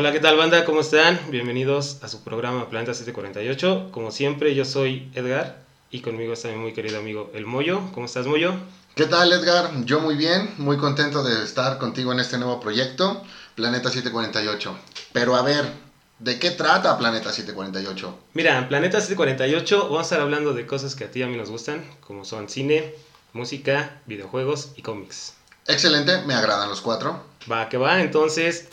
[0.00, 0.64] Hola, ¿qué tal banda?
[0.64, 1.18] ¿Cómo están?
[1.28, 3.88] Bienvenidos a su programa Planeta 748.
[3.90, 7.80] Como siempre, yo soy Edgar y conmigo está mi muy querido amigo El Moyo.
[7.92, 8.54] ¿Cómo estás, Moyo?
[8.94, 9.72] ¿Qué tal, Edgar?
[9.86, 13.24] Yo muy bien, muy contento de estar contigo en este nuevo proyecto,
[13.56, 14.78] Planeta 748.
[15.12, 15.64] Pero a ver,
[16.20, 18.18] ¿de qué trata Planeta 748?
[18.34, 21.26] Mira, en Planeta 748 vamos a estar hablando de cosas que a ti y a
[21.26, 22.94] mí nos gustan, como son cine,
[23.32, 25.34] música, videojuegos y cómics.
[25.66, 27.20] Excelente, me agradan los cuatro.
[27.50, 28.68] Va, que va, entonces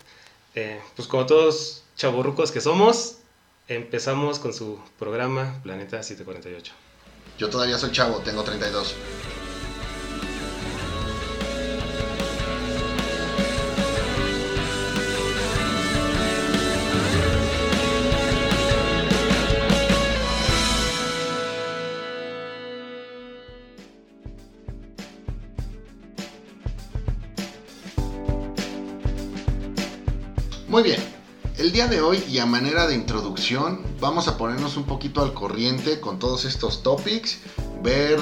[0.55, 3.17] eh, pues como todos chavorrucos que somos,
[3.67, 6.73] empezamos con su programa Planeta 748.
[7.37, 8.95] Yo todavía soy chavo, tengo 32.
[31.75, 35.99] Día de hoy y a manera de introducción vamos a ponernos un poquito al corriente
[35.99, 37.39] con todos estos topics,
[37.83, 38.17] ver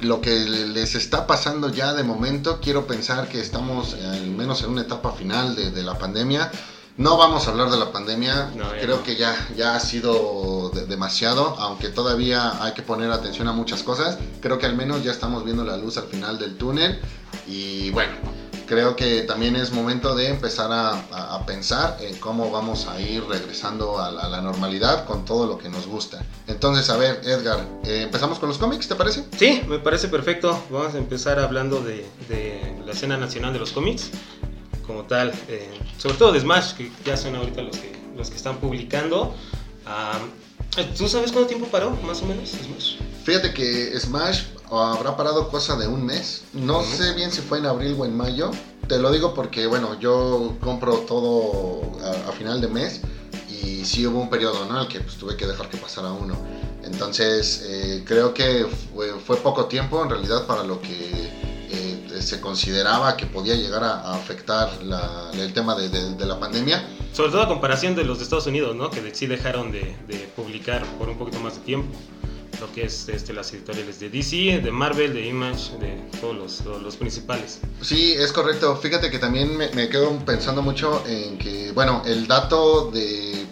[0.00, 2.58] lo que les está pasando ya de momento.
[2.60, 6.50] Quiero pensar que estamos al menos en una etapa final de, la pandemia.
[6.96, 11.90] No vamos a hablar de la pandemia, creo que ya, ya ha sido demasiado, aunque
[11.90, 14.18] todavía hay que poner atención a muchas cosas.
[14.40, 17.00] Creo que al menos ya estamos viendo la luz al final del túnel
[17.46, 18.14] y bueno,
[18.70, 23.98] creo que también es momento de empezar a, pensar en cómo vamos a ir regresando
[23.98, 26.24] a, la normalidad con todo lo que nos gusta.
[26.46, 29.24] Entonces, a ver, Edgar, eh, ¿empezamos con los cómics, te parece?
[29.36, 30.62] Sí, me parece perfecto.
[30.70, 32.06] Vamos a empezar hablando de,
[32.86, 34.10] la escena nacional de los cómics,
[34.86, 38.36] como tal, eh, sobre todo de Smash, que ya son ahorita los que, los que
[38.36, 39.34] están publicando.
[39.84, 40.16] Ah,
[40.96, 43.09] ¿Tú sabes cuánto tiempo paró, más o menos, Smash?
[43.24, 46.42] Fíjate que Smash habrá parado cosa de un mes.
[46.52, 48.50] No sé bien si fue en abril o en mayo.
[48.88, 51.82] Te lo digo porque, bueno, yo compro todo
[52.28, 53.02] a, final de mes
[53.48, 54.76] y sí hubo un periodo, ¿no?
[54.76, 56.34] En el que pues, tuve que dejar que pasara uno.
[56.82, 58.66] Entonces, eh, creo que
[59.26, 61.30] fue, poco tiempo en realidad para lo que
[61.70, 64.70] eh, se consideraba que podía llegar a, afectar
[65.34, 66.82] el tema de, la pandemia.
[67.12, 68.90] Sobre todo a comparación de los de Estados Unidos, ¿no?
[68.90, 69.94] Que sí dejaron de
[70.34, 71.94] publicar por un poquito más de tiempo
[72.60, 76.82] lo que es este, las editoriales de DC, de Marvel, de Image, de todos los,
[76.82, 77.60] los, principales.
[77.80, 78.76] Sí, es correcto.
[78.76, 83.46] Fíjate que también me, me, quedo pensando mucho en que, bueno, el dato de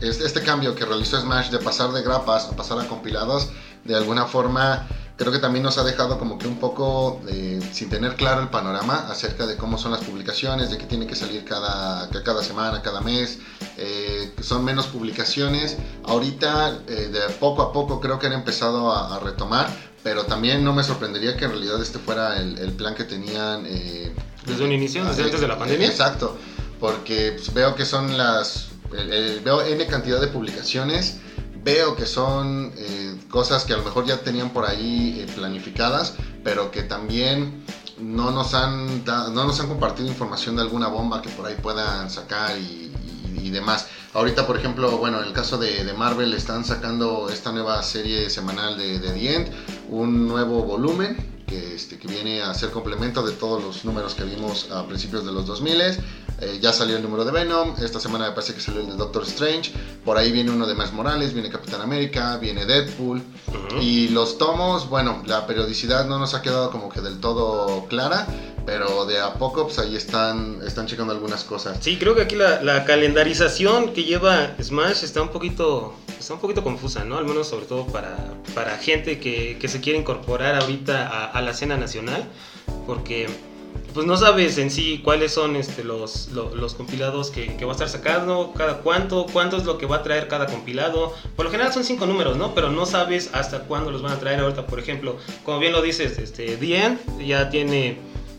[0.00, 3.50] este cambio que realizó Smash de pasar de grapas a pasar a compilados,
[3.84, 4.86] de alguna forma
[5.18, 8.48] creo que también nos ha dejado como que un poco eh, sin tener claro el
[8.48, 12.80] panorama acerca de cómo son las publicaciones, de que tiene que salir cada, cada semana,
[12.82, 13.40] cada mes,
[13.76, 15.76] eh, son menos publicaciones.
[16.04, 19.68] Ahorita eh, de poco a poco creo que han empezado a, retomar,
[20.04, 23.64] pero también no me sorprendería que en realidad este fuera el, plan que tenían.
[23.64, 25.88] desde un inicio, desde antes de la pandemia.
[25.88, 26.36] Exacto,
[26.78, 28.68] porque pues, veo que son las...
[28.92, 31.18] veo N cantidad de publicaciones
[31.64, 36.14] veo que son eh, cosas que a lo mejor ya tenían por ahí eh, planificadas,
[36.44, 37.64] pero que también
[37.98, 42.10] no nos, han no nos han compartido información de alguna bomba que por ahí puedan
[42.10, 42.86] sacar y,
[43.48, 43.86] demás.
[44.12, 48.76] Ahorita, por ejemplo, bueno, en el caso de, Marvel están sacando esta nueva serie semanal
[48.76, 49.50] de, de The End,
[49.88, 54.24] un nuevo volumen que, este, que viene a ser complemento de todos los números que
[54.24, 55.78] vimos a principios de los 2000
[56.40, 58.94] eh, ya salió el número de Venom, esta semana me parece que salió el de
[58.94, 59.72] Doctor Strange,
[60.04, 63.22] por ahí viene uno de Miles Morales, viene Capitán América, viene Deadpool.
[63.80, 68.28] Y los tomos, bueno, la periodicidad no nos ha quedado como que del todo clara,
[68.64, 71.78] pero de a poco pues ahí están, están checando algunas cosas.
[71.80, 75.94] Sí, creo que aquí la, calendarización que lleva Smash está un poquito,
[76.28, 77.16] está un poquito confusa, ¿no?
[77.16, 81.40] Al menos sobre todo para, para gente que, que se quiere incorporar ahorita a, a
[81.40, 82.28] la escena nacional,
[82.86, 83.28] porque
[83.94, 87.74] pues no sabes en sí cuáles son este, los, los, compilados que, que, va a
[87.74, 91.14] estar sacando, cada cuánto, cuánto es lo que va a traer cada compilado.
[91.34, 92.54] Por lo general son cinco números, ¿no?
[92.54, 94.66] Pero no sabes hasta cuándo los van a traer ahorita.
[94.66, 97.98] Por ejemplo, como bien lo dices, este, The ya tiene,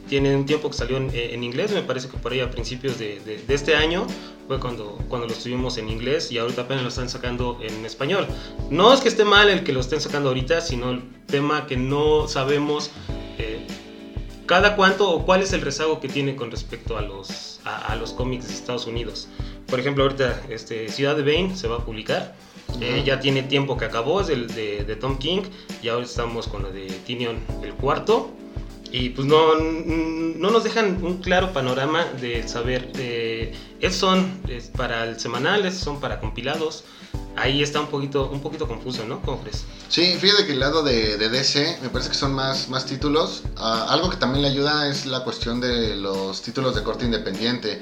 [0.10, 3.20] tiene un tiempo que salió en, inglés, me parece que por ahí a principios de,
[3.20, 4.08] de, este año
[4.48, 8.28] fue cuando, cuando lo tuvimos en inglés y ahorita apenas lo están sacando en español.
[8.70, 11.78] No es que esté mal el que lo estén sacando ahorita, sino el tema que
[11.78, 12.92] no sabemos
[14.50, 18.14] cada cuánto o cuál es el rezago que tiene con respecto a los, a, los
[18.14, 19.28] cómics de Estados Unidos.
[19.68, 22.34] Por ejemplo, ahorita este, Ciudad de Bane se va a publicar.
[22.82, 25.42] Eh, ya tiene tiempo que acabó, es el de, Tom King.
[25.84, 28.32] Y ahora estamos con lo de Tinion el cuarto.
[28.92, 33.54] Y pues no, no nos dejan un claro panorama de saber, eh,
[33.92, 34.42] son
[34.76, 36.84] para el semanal, estos son para compilados.
[37.36, 39.22] Ahí está un poquito, un poquito confuso, ¿no?
[39.22, 39.64] ¿Cómo crees?
[39.88, 43.44] Sí, fíjate que el lado de, DC me parece que son más, más títulos.
[43.58, 47.80] Ah, algo que también le ayuda es la cuestión de los títulos de corte independiente.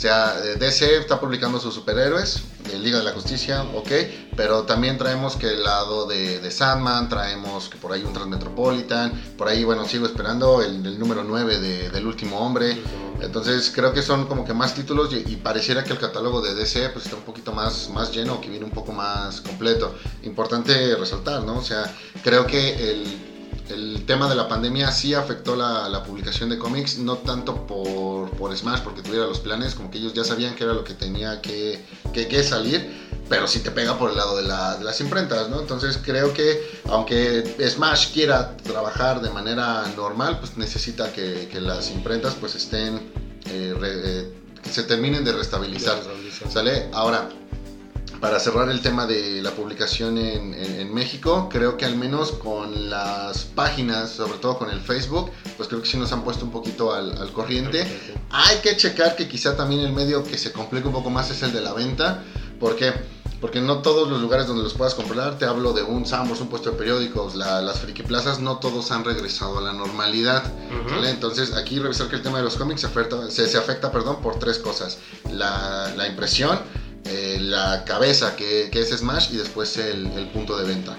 [0.00, 2.42] Sea, eh, DC está publicando sus superhéroes,
[2.78, 3.90] Liga de la Justicia, ok,
[4.36, 9.12] pero también traemos que el lado de, de Sandman, traemos que por ahí un Transmetropolitan,
[9.36, 12.78] por ahí, bueno, sigo esperando el, el número 9 de, del último hombre.
[13.20, 16.54] Entonces creo que son como que más títulos y, y, pareciera que el catálogo de
[16.54, 19.94] DC pues está un poquito más, más lleno, que viene un poco más completo.
[20.22, 21.58] Importante resaltar, ¿no?
[21.58, 23.29] O sea, creo que el,
[23.70, 28.30] el tema de la pandemia sí afectó la, la publicación de cómics, no tanto por,
[28.30, 30.94] por, Smash, porque tuviera los planes, como que ellos ya sabían que era lo que
[30.94, 34.84] tenía que, que, que salir, pero sí te pega por el lado de, la, de,
[34.84, 35.60] las imprentas, ¿no?
[35.60, 41.90] Entonces creo que aunque Smash quiera trabajar de manera normal, pues necesita que, que las
[41.90, 43.12] imprentas pues estén,
[43.46, 45.98] eh, re, eh, que se terminen de restabilizar,
[46.50, 46.88] ¿sale?
[46.92, 47.28] Ahora,
[48.20, 52.32] para cerrar el tema de la publicación en, en, en, México, creo que al menos
[52.32, 56.44] con las páginas, sobre todo con el Facebook, pues creo que sí nos han puesto
[56.44, 57.86] un poquito al, al corriente.
[58.30, 61.42] Hay que checar que quizá también el medio que se complica un poco más es
[61.42, 62.22] el de la venta,
[62.58, 62.92] porque
[63.40, 66.48] porque no todos los lugares donde los puedas comprar, te hablo de un Sambors, un
[66.48, 70.44] puesto de periódicos, la, las friki plazas, no todos han regresado a la normalidad.
[70.44, 71.08] Uh -huh.
[71.08, 74.20] Entonces, aquí revisar que el tema de los cómics se afecta, se, se afecta perdón,
[74.20, 74.98] por tres cosas:
[75.32, 76.58] la, la impresión,
[77.04, 80.96] eh, la cabeza que, que, es Smash y después el, el, punto de venta.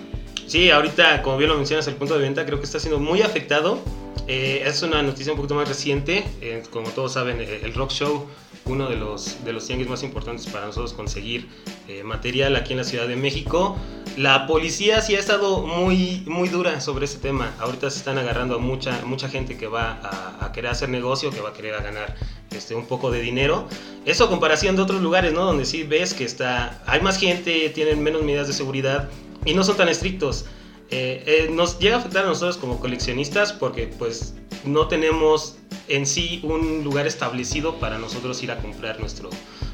[0.47, 3.21] Sí, ahorita, como bien lo mencionas, el punto de venta creo que está siendo muy
[3.21, 3.79] afectado.
[4.27, 6.23] Eh, es una noticia un poquito más reciente.
[6.41, 8.27] Eh, como todos saben, eh, el Rock Show,
[8.65, 11.49] uno de los, de los tianguis más importantes para nosotros conseguir
[11.87, 13.77] eh, material aquí en la Ciudad de México.
[14.17, 17.53] La policía sí ha estado muy, muy dura sobre ese tema.
[17.59, 21.31] Ahorita se están agarrando a mucha, mucha gente que va a, a querer hacer negocio,
[21.31, 22.15] que va a querer a ganar
[22.51, 23.67] este, un poco de dinero.
[24.05, 25.45] Eso comparación de otros lugares, ¿no?
[25.45, 29.09] Donde sí ves que está, hay más gente, tienen menos medidas de seguridad
[29.45, 30.45] y no son tan estrictos.
[30.89, 34.33] Eh, eh, nos llega a afectar a nosotros como coleccionistas porque pues
[34.65, 35.55] no tenemos
[35.87, 39.29] en sí un lugar establecido para nosotros ir a comprar nuestro,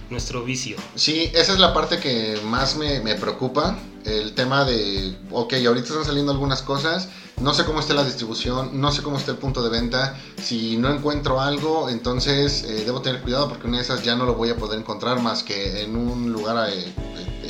[0.10, 0.78] nuestro vicio.
[0.96, 5.88] Sí, esa es la parte que más me, me, preocupa, el tema de, ok, ahorita
[5.88, 7.10] están saliendo algunas cosas,
[7.42, 10.78] no sé cómo está la distribución, no sé cómo está el punto de venta, si
[10.78, 14.36] no encuentro algo, entonces eh, debo tener cuidado porque una de esas ya no lo
[14.36, 16.94] voy a poder encontrar más que en un lugar eh,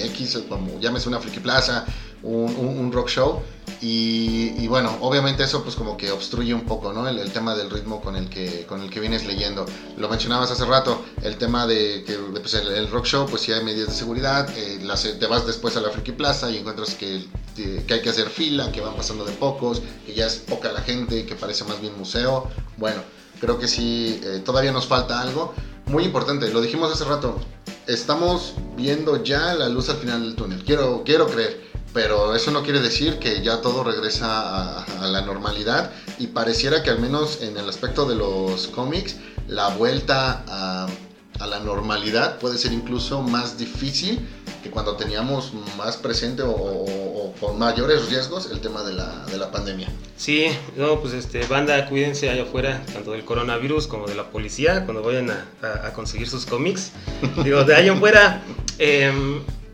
[0.05, 1.85] X, como llámese una Friki Plaza,
[2.23, 3.41] un rock show,
[3.81, 7.07] y, y, bueno, obviamente eso pues como que obstruye un poco, ¿no?
[7.07, 9.65] El, el, tema del ritmo con el, que, con el que vienes leyendo.
[9.97, 13.51] Lo mencionabas hace rato, el tema de que pues el, el rock show pues sí
[13.51, 16.95] hay medidas de seguridad, eh, las, te vas después a la Friki Plaza y encuentras
[16.95, 17.23] que,
[17.55, 20.81] que hay que hacer fila, que van pasando de pocos, que ya es poca la
[20.81, 22.49] gente, que parece más bien museo.
[22.77, 23.01] Bueno,
[23.39, 25.53] creo que sí, eh, todavía nos falta algo.
[25.85, 27.39] Muy importante, lo dijimos hace rato,
[27.85, 31.66] estamos viendo ya la luz al final del túnel, quiero, quiero creer
[31.97, 35.89] pero eso no quiere decir que ya todo regresa a, la normalidad
[36.19, 39.15] y pareciera que al menos en el aspecto de los cómics
[39.47, 40.87] la vuelta a,
[41.43, 44.19] la normalidad puede ser incluso más difícil
[44.61, 49.37] que cuando teníamos más presente o, o, con mayores riesgos el tema de la, de
[49.39, 49.89] la, pandemia.
[50.17, 54.85] Sí, no, pues este, banda, cuídense allá afuera, tanto del coronavirus como de la policía,
[54.85, 55.47] cuando vayan a,
[55.83, 56.91] a conseguir sus cómics.
[57.43, 58.43] Digo, de allá afuera...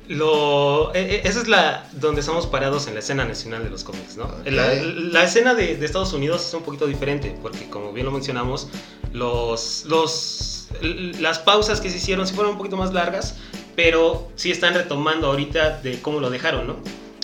[0.07, 3.83] lo, e, e, esa es la donde estamos parados en la escena nacional de los
[3.83, 4.25] cómics, ¿no?
[4.25, 4.51] Okay.
[4.51, 8.11] La, la, escena de, de, Estados Unidos es un poquito diferente, porque como bien lo
[8.11, 8.67] mencionamos,
[9.13, 13.37] los, los, las pausas que se hicieron sí fueron un poquito más largas,
[13.75, 16.77] pero sí están retomando ahorita de cómo lo dejaron, ¿no?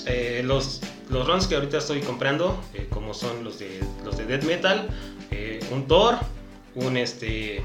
[0.05, 4.25] Eh, los, los runs que ahorita estoy comprando, eh, como son los de, los de
[4.25, 4.87] Death Metal,
[5.31, 6.17] eh, un Thor,
[6.75, 7.61] un este...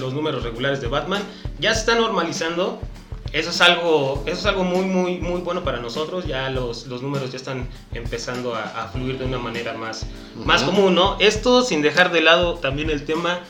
[0.00, 1.22] los números regulares de Batman
[1.60, 2.80] ya se están normalizando
[3.32, 6.26] eso es algo, eso es algo muy, muy, muy bueno para nosotros.
[6.26, 10.02] Ya los, los números ya están empezando a, a fluir de una manera más,
[10.36, 10.44] uh -huh.
[10.44, 11.16] más común, ¿no?
[11.18, 13.40] Esto sin dejar de lado también el tema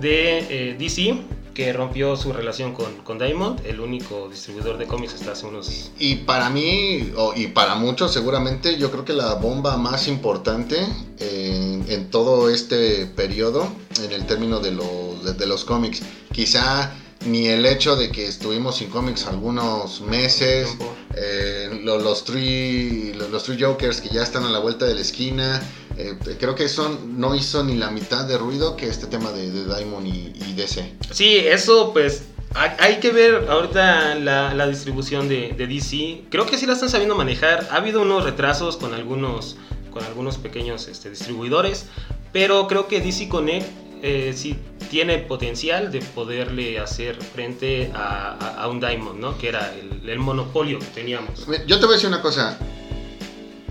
[0.00, 0.38] de
[0.70, 1.22] eh, DC,
[1.54, 5.90] que rompió su relación con, con, Diamond, el único distribuidor de cómics hasta hace unos...
[5.98, 10.76] Y para mí, y para muchos seguramente, yo creo que la bomba más importante
[11.18, 13.66] en, en todo este periodo,
[14.04, 16.02] en el término de, lo, de, de los cómics,
[16.32, 16.92] quizá
[17.26, 20.76] ni el hecho de que estuvimos sin cómics algunos meses,
[21.14, 24.94] eh, los, los, three, los, los, three Jokers que ya están a la vuelta de
[24.94, 25.60] la esquina,
[25.96, 29.50] eh, creo que eso no hizo ni la mitad de ruido que este tema de,
[29.50, 30.94] de Diamond y, y, DC.
[31.10, 32.22] Sí, eso pues
[32.54, 36.74] hay, hay que ver ahorita la, la distribución de, de, DC, creo que sí la
[36.74, 39.56] están sabiendo manejar, ha habido unos retrasos con algunos,
[39.90, 41.86] con algunos pequeños este, distribuidores,
[42.32, 44.58] pero creo que DC Connect eh, sí
[44.90, 49.36] tiene potencial de poderle hacer frente a, a, a un Diamond, ¿no?
[49.38, 51.46] Que era el, el, monopolio que teníamos.
[51.66, 52.58] Yo te voy a decir una cosa.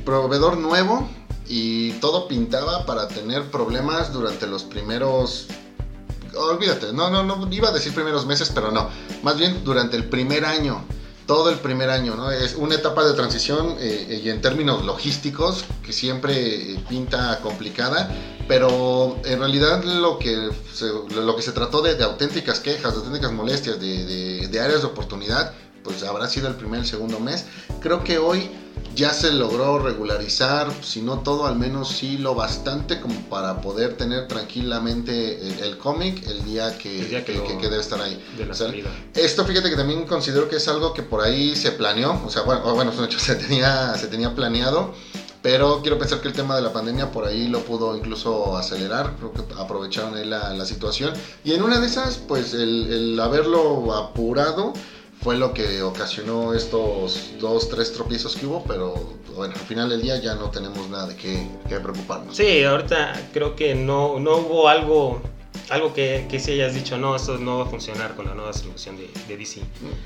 [0.05, 1.09] Proveedor nuevo
[1.47, 5.47] y todo pintaba para tener problemas durante los primeros
[6.35, 8.89] olvídate, no, no, no, iba a decir primeros meses, pero no,
[9.23, 10.85] más bien durante el primer año
[11.27, 12.31] todo el primer año, ¿no?
[12.31, 18.09] Es una etapa de transición eh, y en términos logísticos que siempre eh, pinta complicada,
[18.47, 23.31] pero en realidad lo que se, lo que se trató de, auténticas quejas, de auténticas
[23.31, 27.45] molestias, de, de áreas de oportunidad, pues habrá sido el primer, el segundo mes.
[27.81, 28.49] Creo que hoy
[28.95, 33.95] ya se logró regularizar, si no todo, al menos sí lo bastante como para poder
[33.95, 38.21] tener tranquilamente el, cómic el día que, que, debe estar ahí.
[39.13, 42.41] esto fíjate que también considero que es algo que por ahí se planeó, o sea,
[42.41, 44.93] bueno, bueno hecho, se tenía, se tenía planeado.
[45.47, 49.15] Pero quiero pensar que el tema de la pandemia por ahí lo pudo incluso acelerar,
[49.15, 51.13] creo que aprovecharon ahí la, situación.
[51.45, 54.73] Y en una de esas, pues el, el haberlo apurado,
[55.21, 58.93] fue lo que ocasionó estos dos, tres tropiezos que hubo, pero
[59.37, 62.35] bueno, al final del día ya no tenemos nada de qué, preocuparnos.
[62.35, 65.21] Sí, ahorita creo que no, no hubo algo
[65.69, 68.53] algo que, que si hayas dicho, no, esto no va a funcionar con la nueva
[68.53, 69.61] solución de, de DC.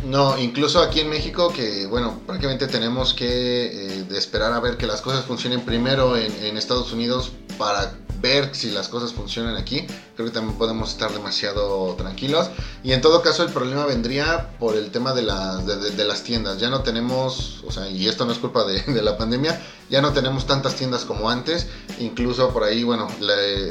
[0.06, 4.88] No, incluso aquí en México, que bueno, prácticamente tenemos que eh, esperar a ver que
[4.88, 9.86] las cosas funcionen primero en, en Estados Unidos para ver si las cosas funcionan aquí,
[10.16, 12.50] creo que también podemos estar demasiado tranquilos.
[12.84, 16.60] Y en todo caso el problema vendría por el tema de, las de, las tiendas.
[16.60, 20.14] Ya no tenemos, o sea, y esto no es culpa de, la pandemia, ya no
[20.14, 21.68] tenemos tantas tiendas como antes.
[22.00, 23.08] Incluso por ahí, bueno,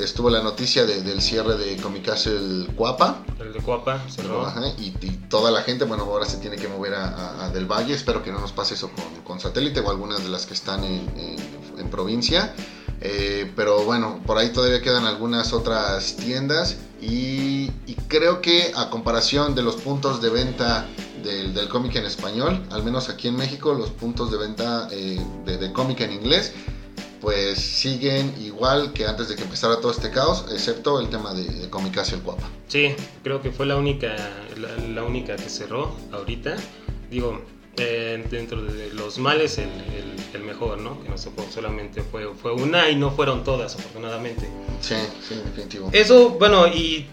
[0.02, 3.23] estuvo la noticia del cierre de Comic Castle Cuapa.
[3.38, 4.52] El de Cuapa cerró.
[4.78, 4.90] y,
[5.30, 7.95] toda la gente, bueno, ahora se tiene que mover a, Del Valle.
[7.95, 10.85] Espero que no nos pase eso con, con satélite o algunas de las que están
[10.85, 11.09] en,
[11.78, 12.54] en provincia.
[13.00, 17.71] Eh, pero bueno, por ahí todavía quedan algunas otras tiendas y,
[18.09, 20.85] creo que a comparación de los puntos de venta
[21.23, 25.73] del, cómic en español, al menos aquí en México, los puntos de venta eh, de,
[25.73, 26.52] cómic en inglés,
[27.21, 31.45] pues siguen igual que antes de que empezara todo este caos, excepto el tema de,
[31.45, 32.49] de Comicacio el Guapa.
[32.66, 34.16] Sí, creo que fue la única,
[34.92, 36.57] la única que cerró ahorita.
[37.11, 37.40] Digo,
[37.77, 39.69] eh, dentro de los males el,
[40.35, 41.03] el, mejor, ¿no?
[41.03, 44.49] Que no se solamente fue, fue una y no fueron todas, afortunadamente.
[44.81, 44.97] Sí,
[45.27, 45.91] sí, definitivo.
[45.93, 47.07] Eso, bueno, y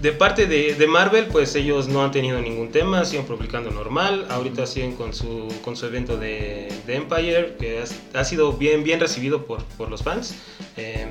[0.00, 4.26] de parte de, de, Marvel, pues ellos no han tenido ningún tema, siguen publicando normal.
[4.30, 7.82] Ahorita siguen con su, con su evento de, de Empire, que
[8.14, 10.34] ha, sido bien, bien recibido por, por los fans.
[10.76, 11.06] Eh,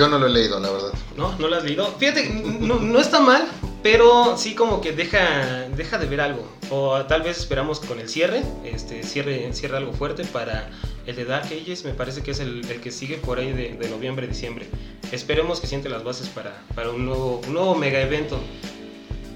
[0.00, 0.94] Yo no lo he leído, la verdad.
[1.14, 1.36] ¿No?
[1.38, 1.86] ¿No lo has leído?
[1.98, 3.46] Fíjate, no, no está mal,
[3.82, 6.50] pero sí como que deja, deja de ver algo.
[6.70, 10.70] O tal vez esperamos con el cierre, este, cierre, cierre algo fuerte para
[11.04, 13.74] el de Dark Ages, me parece que es el, el que sigue por ahí de,
[13.74, 14.70] de, noviembre, diciembre.
[15.12, 18.40] Esperemos que siente las bases para, para un, nuevo, un nuevo mega evento.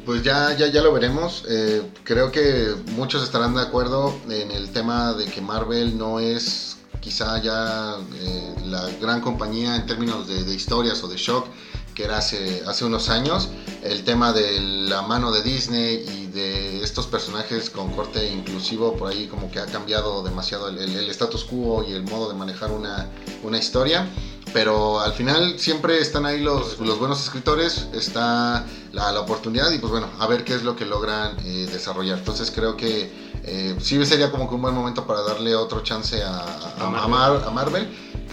[0.06, 1.44] Pues ya, ya, ya lo veremos.
[1.46, 6.73] Eh, creo que muchos estarán de acuerdo en el tema de que Marvel no es
[7.04, 11.46] quizá ya eh, la gran compañía en términos de, de historias o de shock
[11.94, 13.48] que era hace, hace unos años,
[13.82, 19.12] el tema de la mano de Disney y de estos personajes con corte inclusivo, por
[19.12, 22.72] ahí como que ha cambiado demasiado el, el, status quo y el modo de manejar
[22.72, 23.08] una,
[23.42, 24.08] una, historia.
[24.54, 29.78] Pero al final siempre están ahí los, los buenos escritores, está la, la, oportunidad y
[29.78, 32.18] pues bueno, a ver qué es lo que logran eh, desarrollar.
[32.18, 36.22] Entonces creo que eh, sí sería como que un buen momento para darle otro chance
[36.22, 37.86] a, a, a, Mar, a Marvel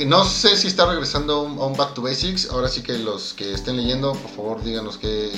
[0.06, 2.50] no sé si está regresando a un Back to Basics.
[2.50, 5.32] Ahora sí que los que estén leyendo, por favor, díganos qué,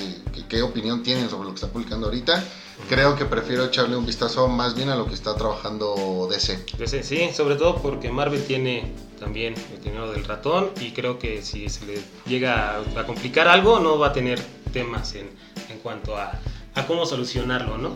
[0.48, 2.44] qué, opinión tienen sobre lo que está publicando ahorita.
[2.90, 6.66] Creo que prefiero echarle un vistazo más bien a lo que está trabajando DC.
[6.78, 11.42] DC, sí, sobre todo porque Marvel tiene también el dinero del ratón y creo que
[11.42, 14.38] si se le llega a, complicar algo, no va a tener
[14.74, 15.30] temas en,
[15.70, 16.40] en cuanto a,
[16.76, 17.94] a, cómo solucionarlo, ¿no?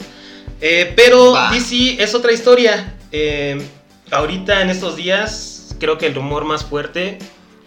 [0.62, 2.98] Eh, pero DC es otra historia.
[3.12, 3.62] Eh,
[4.12, 7.19] ahorita en estos días creo que el rumor más fuerte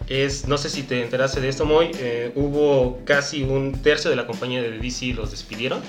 [0.08, 4.16] es, no sé si te enteraste de esto, Moy, eh, hubo casi un tercio de
[4.16, 5.82] la compañía de DC los despidieron.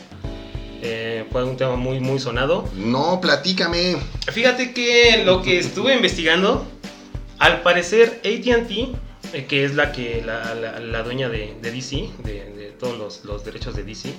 [0.83, 2.67] Eh, fue un tema muy, muy sonado.
[2.75, 3.97] No, platícame.
[4.31, 6.65] Fíjate que lo que estuve investigando,
[7.41, 8.71] al parecer ATT,
[9.33, 13.43] eh, que es la, que, la, la, dueña de, de DC, de, todos los, los,
[13.43, 14.13] derechos de DC,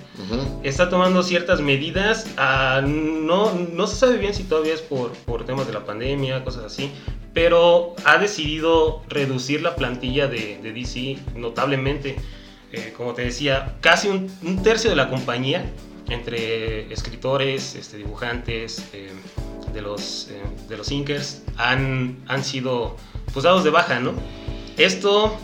[0.65, 2.27] está tomando ciertas medidas.
[2.37, 6.43] Ah, no, no se sabe bien si todavía es por, por temas de la pandemia,
[6.43, 6.91] cosas así,
[7.33, 12.17] pero ha decidido reducir la plantilla de, de DC notablemente.
[12.73, 15.71] Eh, como te decía, casi un, un, tercio de la compañía,
[16.09, 19.11] entre escritores, este, dibujantes, eh,
[19.73, 22.97] de, los, eh, de los inkers, han, han sido
[23.33, 24.13] pues, dados de baja, ¿no?
[24.77, 25.37] Esto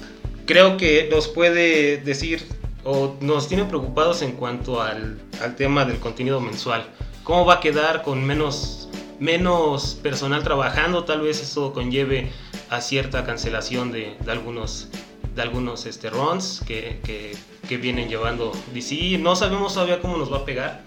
[0.46, 2.46] creo que nos puede decir
[2.84, 6.86] o nos tiene preocupados en cuanto al, al tema del contenido mensual.
[7.24, 12.30] ¿Cómo va a quedar con menos menos personal trabajando, tal vez eso conlleve
[12.70, 14.88] a cierta cancelación de, de algunos,
[15.34, 17.36] de algunos este, runs que, que,
[17.68, 19.18] que vienen llevando DC.
[19.18, 20.82] No sabemos todavía cómo nos va a pegar,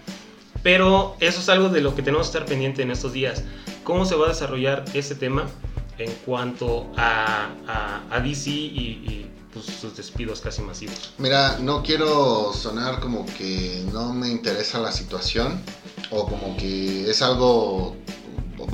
[0.62, 3.44] pero eso es algo de lo que tenemos que estar pendiente en estos días.
[3.84, 5.46] ¿Cómo se va a desarrollar ese tema
[6.04, 7.50] en cuanto a,
[8.10, 11.12] a, DC y, pues, sus despidos casi masivos?
[11.18, 15.60] Mira, no quiero sonar como que no me interesa la situación
[16.10, 17.96] o como que es algo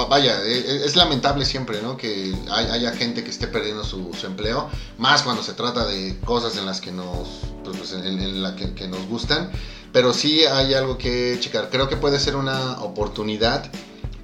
[0.08, 1.96] vaya, e, e, es, lamentable siempre, ¿no?
[1.96, 4.68] Que haya gente que esté perdiendo su, empleo,
[4.98, 7.28] más cuando se trata de cosas en las que nos,
[7.64, 9.50] pues, pues en, la que, nos gustan,
[9.92, 11.70] pero sí hay algo que checar.
[11.70, 13.70] Creo que puede ser una oportunidad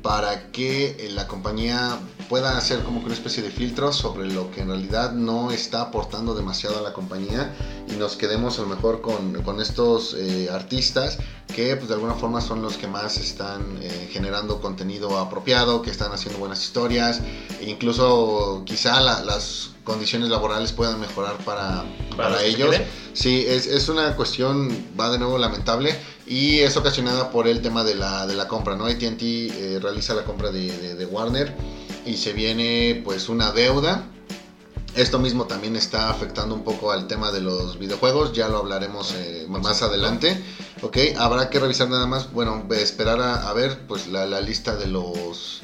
[0.02, 4.62] para que la compañía pueda hacer como que una especie de filtro sobre lo que
[4.62, 7.54] en realidad no está aportando demasiado a la compañía
[7.88, 11.18] y nos quedemos a lo mejor con, con estos eh, artistas
[11.54, 15.90] que pues de alguna forma son los que más están eh, generando contenido apropiado, que
[15.90, 17.20] están haciendo buenas historias,
[17.60, 21.84] e incluso quizá las condiciones laborales puedan mejorar para,
[22.16, 22.74] para, ellos.
[23.12, 27.84] Sí, es, es, una cuestión, va de nuevo lamentable, y es ocasionada por el tema
[27.84, 28.86] de la, de la compra, ¿no?
[28.86, 31.54] ATT eh, realiza la compra de, de, Warner
[32.06, 34.06] y se viene pues una deuda.
[34.96, 39.12] Esto mismo también está afectando un poco al tema de los videojuegos, ya lo hablaremos
[39.16, 40.40] eh, más adelante.
[40.82, 44.86] Ok, habrá que revisar nada más, bueno, esperar a, ver pues la, la lista de
[44.86, 45.62] los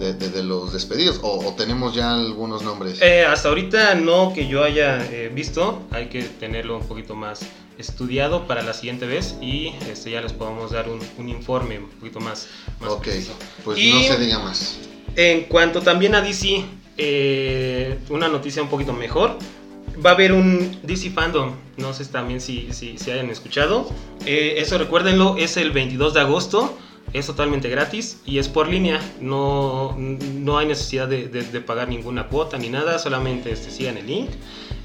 [0.00, 1.20] de, los despedidos?
[1.22, 3.00] O, tenemos ya algunos nombres?
[3.02, 7.40] Eh, hasta ahorita no que yo haya eh, visto, hay que tenerlo un poquito más
[7.78, 12.20] estudiado para la siguiente vez y este, ya les podemos dar un, informe un poquito
[12.20, 12.48] más,
[12.80, 13.08] más Ok,
[13.64, 14.78] pues no se diga más.
[15.22, 16.64] En cuanto también a DC,
[16.96, 19.36] eh, una noticia un poquito mejor.
[20.02, 23.86] Va a haber un DC Fandom, no sé también si, si, si hayan escuchado.
[24.24, 26.74] eso recuérdenlo, es el 22 de agosto
[27.12, 28.98] es totalmente gratis y es por línea.
[29.20, 34.30] No, no hay necesidad de, pagar ninguna cuota ni nada, solamente este, sigan el link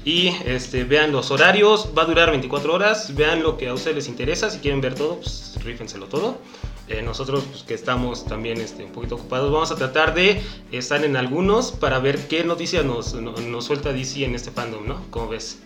[0.06, 1.88] y este, vean los horarios.
[1.98, 4.48] Va a durar 24 horas, vean lo que a ustedes les interesa.
[4.48, 6.38] Si quieren ver todo, pues rífenselo todo.
[6.86, 11.04] Eh, nosotros pues, que estamos también este, un poquito ocupados, vamos a tratar de estar
[11.04, 15.02] en algunos para ver qué noticias nos, nos, suelta DC en este fandom, ¿no?
[15.10, 15.58] ¿Cómo ves?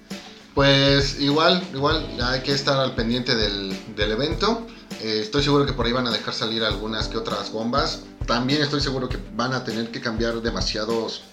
[0.54, 4.66] Pues igual, igual hay que estar al pendiente del, del evento.
[5.02, 8.04] Eh, estoy seguro que por ahí van a dejar salir algunas que otras bombas.
[8.26, 11.24] También estoy seguro que van a tener que cambiar demasiados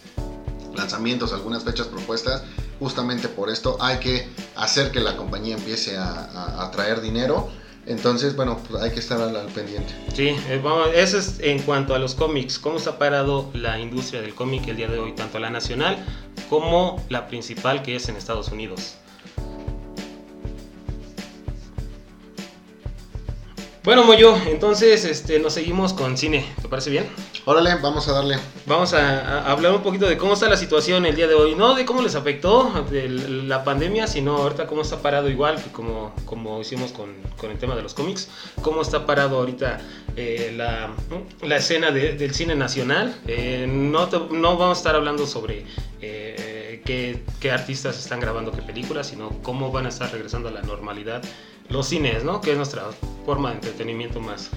[0.75, 2.43] lanzamientos, algunas fechas propuestas.
[2.79, 7.49] Justamente por esto hay que hacer que la compañía empiece a, traer dinero.
[7.85, 9.93] Entonces, bueno, pues hay que estar al, pendiente.
[10.13, 10.61] Sí, eh,
[10.93, 12.59] eso es en cuanto a los cómics.
[12.59, 15.97] ¿Cómo está parado la industria del cómic el día de hoy, tanto la nacional
[16.49, 18.97] como la principal que es en Estados Unidos?
[23.87, 26.45] Bueno, Moyo, entonces este, nos seguimos con cine.
[26.61, 27.07] ¿Te parece bien?
[27.45, 28.37] Órale, vamos a darle.
[28.65, 31.55] Vamos a, hablar un poquito de cómo está la situación el día de hoy.
[31.55, 36.13] No de cómo les afectó la pandemia, sino ahorita cómo está parado igual que como,
[36.25, 37.15] como hicimos con,
[37.49, 38.27] el tema de los cómics.
[38.61, 39.79] Cómo está parado ahorita
[40.17, 40.89] eh, la,
[41.43, 43.15] la, escena del cine nacional.
[43.25, 45.63] Eh, no, no vamos a estar hablando sobre...
[46.01, 46.46] Eh,
[46.81, 50.61] qué, qué, artistas están grabando qué películas, sino cómo van a estar regresando a la
[50.61, 51.21] normalidad
[51.69, 52.41] los cines, ¿no?
[52.41, 52.85] Que es nuestra
[53.25, 54.49] forma de entretenimiento más,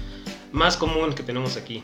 [0.51, 1.83] más común que tenemos aquí.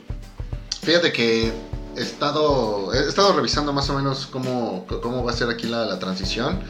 [0.81, 1.51] Fíjate que
[1.95, 5.85] he estado, he estado revisando más o menos cómo, cómo va a ser aquí la,
[5.85, 6.61] la transición.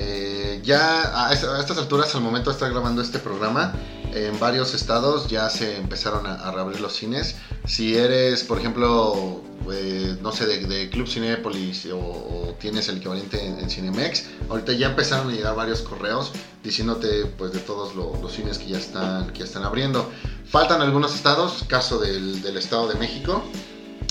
[0.00, 3.74] Eh, ya a, estas alturas, al momento de estar grabando este programa,
[4.14, 7.34] en varios estados ya se empezaron a, reabrir los cines.
[7.66, 13.68] Si eres, por ejemplo, eh, no sé, de, Club Cinepolis o, tienes el equivalente en,
[13.68, 16.32] Cinemex, ahorita ya empezaron a llegar varios correos
[16.62, 20.08] diciéndote pues de todos los cines que ya están, que ya están abriendo.
[20.46, 23.42] Faltan algunos estados, caso del, del Estado de México.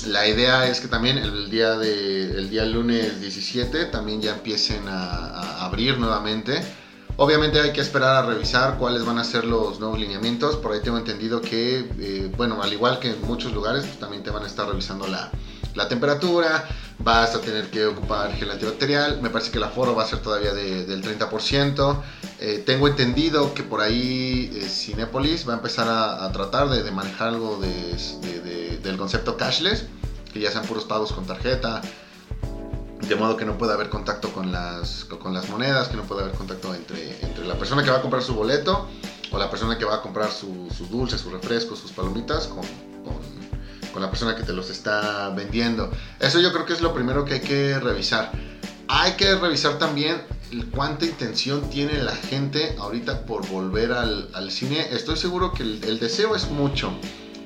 [0.05, 4.88] La idea es que también el día, de, el día lunes 17 también ya empiecen
[4.88, 6.62] a, abrir nuevamente
[7.19, 10.57] Obviamente hay que esperar a revisar cuáles van a ser los nuevos lineamientos.
[10.57, 14.21] Por ahí tengo entendido que, eh, bueno, al igual que en muchos lugares, pues, también
[14.21, 15.31] te van a estar revisando la,
[15.89, 16.67] temperatura,
[16.99, 20.19] vas a tener que ocupar gel antibacterial, me parece que el aforo va a ser
[20.19, 22.03] todavía del 30%.
[22.39, 27.29] Eh, tengo entendido que por ahí eh, Cinepolis va a empezar a, tratar de, manejar
[27.29, 27.60] algo
[28.83, 29.85] del concepto cashless,
[30.33, 31.81] que ya sean puros pagos con tarjeta,
[33.01, 36.23] de modo que no pueda haber contacto con las, con las monedas, que no pueda
[36.23, 38.87] haber contacto entre, entre la persona que va a comprar su boleto
[39.31, 42.63] o la persona que va a comprar sus su dulces, sus refrescos, sus palomitas con,
[42.63, 45.89] con, la persona que te los está vendiendo.
[46.19, 48.31] Eso yo creo que es lo primero que hay que revisar.
[48.87, 50.21] Hay que revisar también
[50.71, 54.85] cuánta intención tiene la gente ahorita por volver al, cine.
[54.91, 56.93] Estoy seguro que el, deseo es mucho,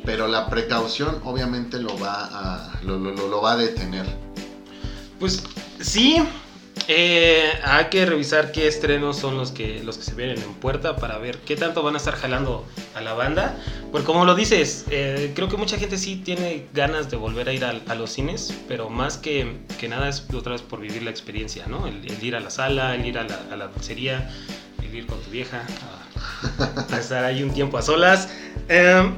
[0.05, 4.05] pero la precaución obviamente lo va a, lo, lo, lo va a detener.
[5.19, 5.43] Pues
[5.79, 6.17] sí,
[6.87, 10.95] Eh, hay que revisar qué estrenos son los que, los que se vienen en puerta
[10.95, 13.55] para ver qué tanto van a estar jalando a la banda.
[13.91, 17.53] Porque como lo dices, eh, creo que mucha gente sí tiene ganas de volver a
[17.53, 21.11] ir a, los cines, pero más que, que, nada es otra vez por vivir la
[21.11, 21.87] experiencia, ¿no?
[21.87, 24.29] El, ir a la sala, el ir a la, a la dulcería,
[24.81, 25.65] el ir con tu vieja,
[26.91, 28.29] a, estar ahí un tiempo a solas.
[28.69, 29.15] Em,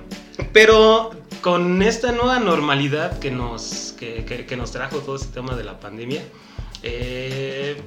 [0.51, 5.63] pero con esta nueva normalidad que nos, que, que nos trajo todo este tema de
[5.63, 6.21] la pandemia,
[6.83, 7.81] eh,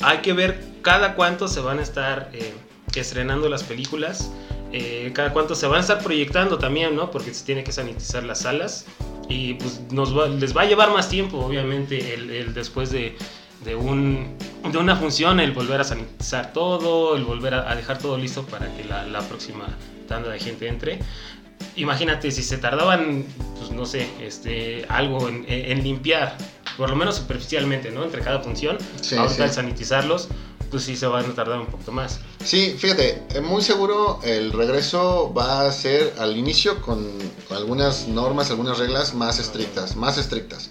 [0.00, 2.52] hay que ver cada cuánto se van a estar eh,
[2.94, 4.32] estrenando las películas,
[4.72, 7.10] eh, cada cuánto se van a estar proyectando también, ¿no?
[7.10, 8.86] Porque se tiene que sanitizar las salas
[9.28, 13.16] y pues nos les va a llevar más tiempo, obviamente, el, después de,
[13.64, 14.36] de, un,
[14.70, 18.74] de, una función, el volver a sanitizar todo, el volver a, dejar todo listo para
[18.74, 19.66] que la, próxima
[20.08, 20.98] tanda de gente entre
[21.76, 23.24] imagínate si se tardaban,
[23.58, 26.36] pues no sé, este, algo en, en, limpiar
[26.76, 28.04] por lo menos superficialmente, ¿no?
[28.04, 28.78] Entre cada función.
[29.00, 30.28] Sí, Ahorita sanitizarlos,
[30.70, 32.20] pues sí se van a tardar un poquito más.
[32.44, 37.06] Sí, fíjate, eh, muy seguro el regreso va a ser al inicio con
[37.50, 40.70] algunas normas, algunas reglas más estrictas, más estrictas.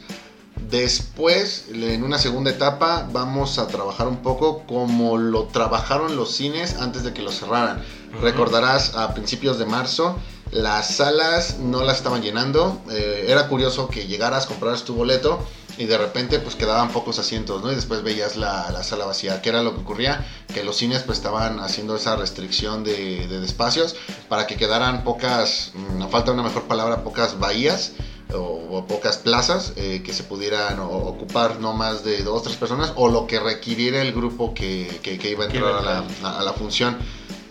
[0.71, 6.75] Después, en una segunda etapa, vamos a trabajar un poco como lo trabajaron los cines
[6.79, 7.83] antes de que lo cerraran.
[8.21, 10.17] Recordarás a principios de marzo,
[10.51, 12.81] las salas no las estaban llenando.
[12.91, 15.39] Eh, era curioso que llegaras, compraras tu boleto
[15.77, 17.71] y de repente pues quedaban pocos asientos, ¿no?
[17.71, 21.17] Y después veías la, sala vacía, que era lo que ocurría, que los cines pues
[21.17, 23.95] estaban haciendo esa restricción de, de espacios
[24.29, 27.93] para que quedaran pocas, no mm, falta una mejor palabra, pocas bahías
[28.33, 32.93] o, pocas plazas eh, que se pudieran ocupar no más de dos o tres personas
[32.95, 36.53] o lo que requiriera el grupo que, que, iba a entrar a la, a la,
[36.53, 36.97] función.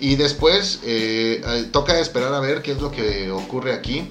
[0.01, 4.11] Y después eh, eh, toca esperar a ver qué es lo que ocurre aquí.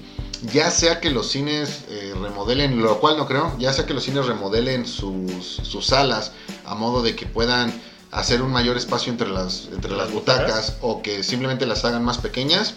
[0.52, 4.04] Ya sea que los cines eh, remodelen, lo cual no creo, ya sea que los
[4.04, 6.32] cines remodelen sus, sus salas
[6.64, 7.72] a modo de que puedan
[8.10, 12.18] hacer un mayor espacio entre las, entre las butacas o que simplemente las hagan más
[12.18, 12.74] pequeñas,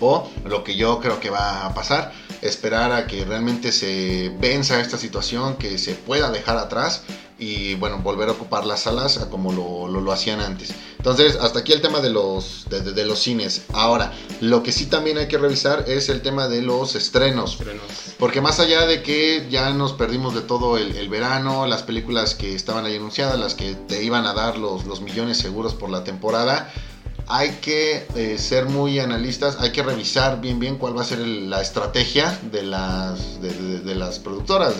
[0.00, 4.80] o lo que yo creo que va a pasar, esperar a que realmente se venza
[4.80, 7.02] esta situación, que se pueda dejar atrás
[7.38, 10.74] y bueno, volver a ocupar las salas como lo, lo, hacían antes.
[10.96, 13.62] Entonces, hasta aquí el tema de los, de, los cines.
[13.72, 17.58] Ahora, lo que sí también hay que revisar es el tema de los estrenos.
[18.18, 22.54] Porque más allá de que ya nos perdimos de todo el, verano, las películas que
[22.54, 26.04] estaban ahí anunciadas, las que te iban a dar los, los millones seguros por la
[26.04, 26.72] temporada,
[27.28, 31.18] hay que eh, ser muy analistas, hay que revisar bien bien cuál va a ser
[31.18, 34.78] la estrategia de las, de, las productoras,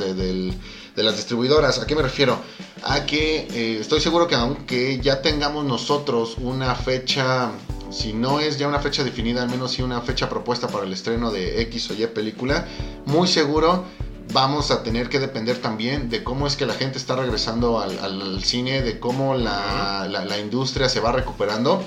[0.97, 1.79] de, las distribuidoras.
[1.79, 2.39] ¿A qué me refiero?
[2.83, 7.51] A que eh, estoy seguro que aunque ya tengamos nosotros una fecha,
[7.91, 10.93] si no es ya una fecha definida, al menos sí una fecha propuesta para el
[10.93, 12.67] estreno de X o Y película,
[13.05, 13.85] muy seguro
[14.33, 18.43] vamos a tener que depender también de cómo es que la gente está regresando al,
[18.43, 21.85] cine, de cómo la, la industria se va recuperando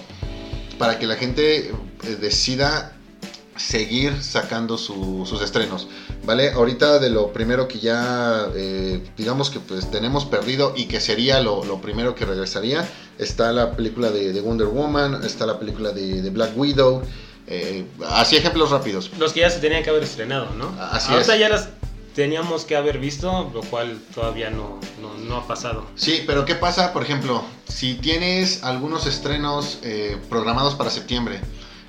[0.80, 1.74] para que la gente eh,
[2.20, 2.99] decida
[3.60, 5.88] seguir sacando sus estrenos,
[6.26, 6.52] ¿vale?
[6.52, 11.42] Ahorita de lo primero que ya, eh, digamos que pues tenemos perdido y que sería
[11.42, 16.58] lo, primero que regresaría, está la película de, Wonder Woman, está la película de, Black
[16.58, 17.04] Widow,
[17.48, 19.12] eh, así ejemplos rápidos.
[19.20, 20.74] Los que ya se tenían que haber estrenado, ¿no?
[20.80, 21.70] Así Ahorita ya las
[22.16, 24.80] teníamos que haber visto, lo cual todavía no,
[25.28, 25.86] no, ha pasado.
[25.96, 31.42] Sí, pero ¿qué pasa, por ejemplo, si tienes algunos estrenos eh, programados para septiembre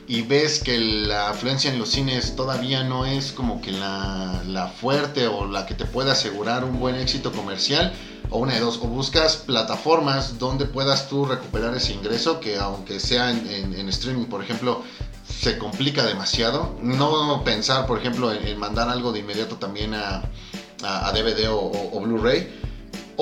[0.07, 5.27] y ves que la afluencia en los cines todavía no es como que la, fuerte
[5.27, 7.93] o la que te pueda asegurar un buen éxito comercial,
[8.31, 13.01] o una de dos, o buscas plataformas donde puedas tú recuperar ese ingreso que aunque
[13.01, 14.85] sea en, en streaming, por ejemplo,
[15.31, 16.77] se complica demasiado.
[16.83, 20.23] No pensar, por ejemplo, en, mandar algo de inmediato también a,
[20.83, 22.70] a, DVD o, Blu-ray.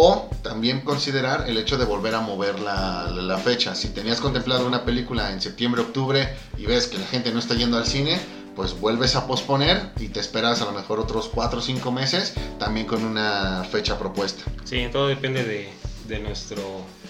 [0.00, 3.74] O también considerar el hecho de volver a mover la, la, fecha.
[3.74, 7.54] Si tenías contemplado una película en septiembre, octubre y ves que la gente no está
[7.54, 8.16] yendo al cine,
[8.54, 12.34] pues vuelves a posponer y te esperas a lo mejor otros 4 o 5 meses
[12.60, 14.44] también con una fecha propuesta.
[14.62, 15.68] Sí, todo depende de,
[16.06, 16.62] de nuestro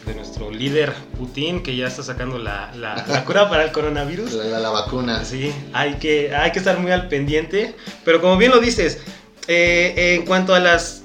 [0.07, 4.33] de nuestro líder Putin, que ya está sacando la, la, cura para el coronavirus.
[4.33, 5.27] La, vacuna.
[5.27, 7.77] Sí, hay que, hay que estar muy al pendiente.
[8.07, 8.99] Pero como bien lo dices,
[9.47, 11.03] eh, en cuanto a las,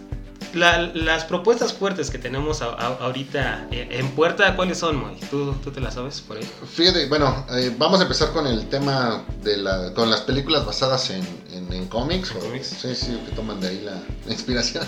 [0.53, 5.15] las propuestas fuertes que tenemos ahorita eh, en puerta, ¿cuáles son, Moy?
[5.29, 6.49] ¿Tú, ¿Tú, te las sabes por ahí?
[6.73, 11.09] Fíjate, bueno, eh, vamos a empezar con el tema de la, con las películas basadas
[11.09, 12.33] en, en, cómics.
[12.63, 14.85] Sí, sí, que toman de ahí la inspiración.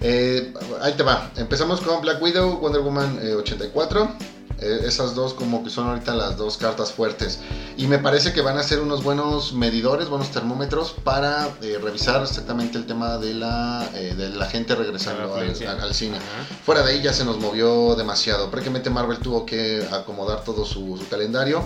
[0.00, 1.30] Eh, ahí te va.
[1.36, 4.31] Empezamos con Black Widow, Wonder Woman 84.
[4.62, 7.40] Eh, esas dos como que son ahorita las dos cartas fuertes.
[7.76, 12.22] Y me parece que van a ser unos buenos medidores, buenos termómetros para eh, revisar
[12.22, 16.16] exactamente el tema de la, eh, de la gente regresando al, al- al cine.
[16.18, 16.56] Ajá.
[16.64, 18.50] Fuera de ahí ya se nos movió demasiado.
[18.50, 21.64] Prácticamente Marvel tuvo que acomodar todo su, su calendario.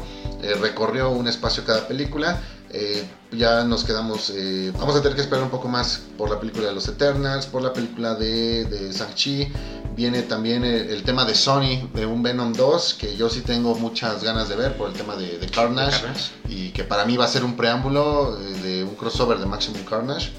[0.60, 2.40] recorrió un espacio cada película.
[2.70, 4.30] eh, ya nos quedamos.
[4.34, 7.46] eh, vamos a tener que esperar un poco más por la película de los Eternals,
[7.46, 9.48] por la película de, de Shang-Chi.
[9.96, 13.74] Viene también el, el tema de Sony, de un Venom 2, que yo sí tengo
[13.76, 16.02] muchas ganas de ver por el tema de, de Carnage.
[16.02, 16.30] Carnage.
[16.48, 19.82] Y que para mí va a ser un preámbulo eh, de un crossover de Maximum
[19.84, 20.30] Carnage.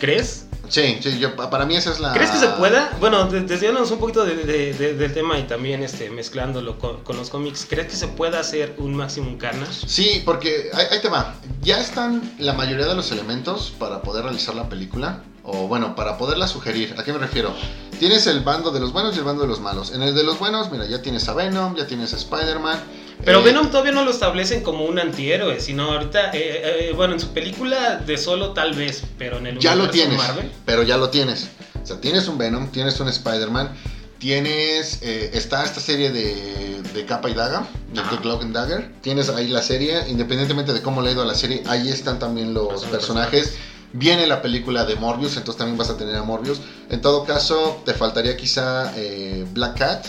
[0.00, 0.46] ¿Crees?
[0.68, 2.12] Sí, sí, yo, para mí esa es la.
[2.14, 2.96] ¿Crees que se pueda?
[2.98, 7.02] Bueno, de- desviándonos un poquito de- de- de- del tema y también este, mezclándolo con,
[7.04, 9.86] con los cómics, ¿crees que se pueda hacer un Maximum Carnage?
[9.86, 11.34] Sí, porque ahí, ahí te va.
[11.62, 15.22] Ya están la mayoría de los elementos para poder realizar la película.
[15.46, 16.94] O bueno, para poderla sugerir.
[16.98, 17.54] ¿A qué me refiero?
[17.98, 19.92] Tienes el bando de los buenos y el bando de los malos.
[19.92, 22.78] En el de los buenos, mira, ya tienes a Venom, ya tienes a Spider-Man.
[23.24, 27.14] Pero eh, Venom todavía no lo establecen como un antihéroe, sino ahorita, eh, eh, bueno,
[27.14, 30.16] en su película de solo tal vez, pero en el Ya lo tienes.
[30.16, 30.50] Marvel.
[30.64, 31.48] Pero ya lo tienes.
[31.82, 33.70] O sea, tienes un Venom, tienes un Spider-Man.
[34.18, 35.00] Tienes.
[35.02, 38.00] eh, está esta serie de, de capa y daga, de.
[38.00, 38.92] The Cloak and Dagger.
[39.02, 42.18] Tienes ahí la serie, independientemente de cómo le ha ido a la serie, ahí están
[42.18, 43.56] también los Los personajes.
[43.96, 46.60] Viene la película de Morbius, entonces también vas a tener a Morbius.
[46.90, 50.06] En todo caso, te faltaría quizá eh, Black Cat,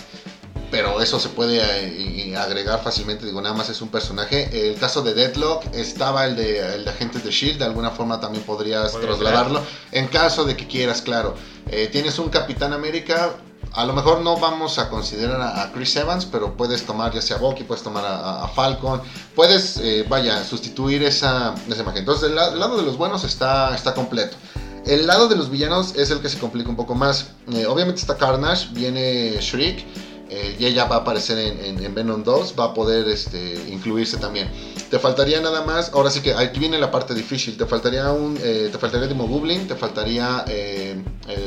[0.72, 3.28] pero eso se puede eh, eh, agregar fácilmente.
[3.28, 4.70] Digo, nada más es un personaje.
[4.70, 8.20] El caso de Deadlock estaba el de, el de Agentes de Shield, de alguna forma
[8.20, 9.62] también podrías Podría trasladarlo.
[9.92, 11.36] En caso de que quieras, claro.
[11.70, 13.36] Eh, tienes un Capitán América.
[13.76, 17.38] A lo mejor no vamos a considerar a, Chris Evans, pero puedes tomar ya sea
[17.38, 19.02] Bucky, puedes tomar a, Falcon,
[19.36, 22.00] puedes, eh, vaya, sustituir esa, esa imagen.
[22.00, 24.38] Entonces, el lado de los buenos está, está completo.
[24.86, 27.32] El lado de los villanos es el que se complica un poco más.
[27.52, 29.84] Eh, obviamente está Carnage, viene Shriek,
[30.30, 33.56] eh, y ella va a aparecer en, en- en Venom 2, va a poder este,
[33.70, 34.50] incluirse también.
[34.90, 38.38] Te faltaría nada más, ahora sí que aquí viene la parte difícil, te faltaría un,
[38.42, 41.02] eh, te faltaría Demo Goblin, te faltaría eh,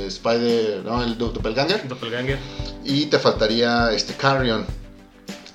[0.06, 1.82] Spider, no, el Doppelganger.
[2.84, 4.64] y te faltaría este Carrion.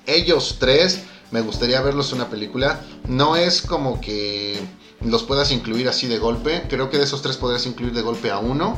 [0.06, 1.00] Ellos tres,
[1.32, 2.80] me gustaría verlos en una película.
[3.08, 4.60] No es como que
[5.02, 6.64] los puedas incluir así de golpe.
[6.70, 8.78] Creo que de esos tres podrías incluir de golpe a uno.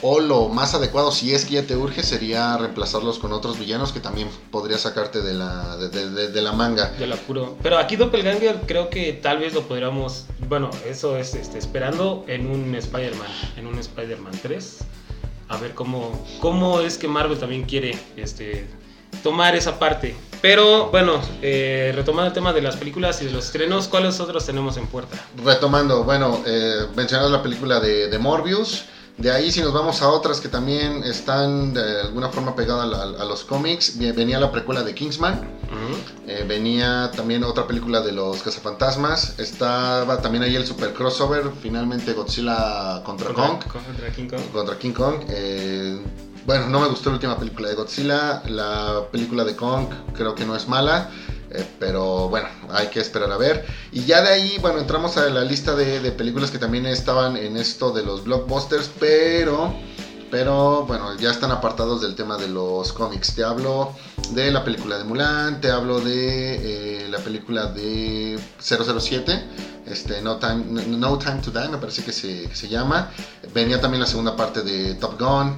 [0.00, 3.92] O lo más adecuado, si es que ya te urge, sería reemplazarlos con otros villanos
[3.92, 6.88] que también podría sacarte de la, de, de- de- de la manga.
[6.98, 7.56] De la puro.
[7.62, 10.24] Pero aquí Doppelganger creo que tal vez lo podríamos.
[10.48, 13.28] Bueno, eso es este, esperando en un Spider-Man.
[13.56, 14.78] En un Spider-Man 3.
[15.48, 18.66] A ver cómo, cómo es que Marvel también quiere este,
[19.22, 20.16] tomar esa parte.
[20.40, 24.44] Pero bueno, eh, retomando el tema de las películas y de los estrenos, ¿cuáles otros
[24.46, 25.16] tenemos en puerta?
[25.44, 28.86] Retomando, bueno, eh, mencionas la película de, de Morbius.
[29.18, 33.24] De ahí, si nos vamos a otras que también están de alguna forma pegadas a,
[33.24, 35.40] los cómics, venía la precuela de Kingsman.
[36.26, 39.38] Eh, venía también otra película de los cazafantasmas.
[39.38, 41.50] Estaba también ahí el super crossover.
[41.60, 43.62] Finalmente Godzilla contra, Kong.
[43.64, 44.40] Contra King Kong.
[44.52, 45.16] Contra King Kong.
[45.28, 46.00] Eh,
[46.46, 48.42] bueno, no me gustó la última película de Godzilla.
[48.48, 51.10] La película de Kong creo que no es mala.
[51.54, 53.66] Eh, pero bueno, hay que esperar a ver.
[53.92, 57.56] Y ya de ahí, bueno, entramos a la lista de, películas que también estaban en
[57.56, 58.90] esto de los blockbusters.
[58.98, 59.74] Pero,
[60.30, 63.34] pero bueno, ya están apartados del tema de los cómics.
[63.34, 63.94] Te hablo
[64.30, 69.44] de la película de Mulan, te hablo de eh, la película de 007,
[69.86, 73.10] este, no, Time, no, Time to Die, me parece que se, se llama.
[73.52, 75.54] Venía también la segunda parte de Top Gun.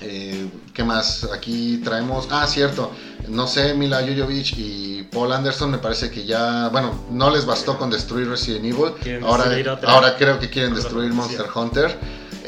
[0.00, 1.24] Eh, ¿Qué más?
[1.32, 2.28] Aquí traemos.
[2.30, 2.90] Ah, cierto.
[3.28, 6.68] No sé, Mila Jovovich y Paul Anderson me parece que ya.
[6.70, 8.92] Bueno, no les bastó con destruir Resident Evil.
[9.26, 9.44] Ahora,
[9.88, 11.12] ahora creo que quieren destruir.
[11.12, 11.98] Monster Hunter.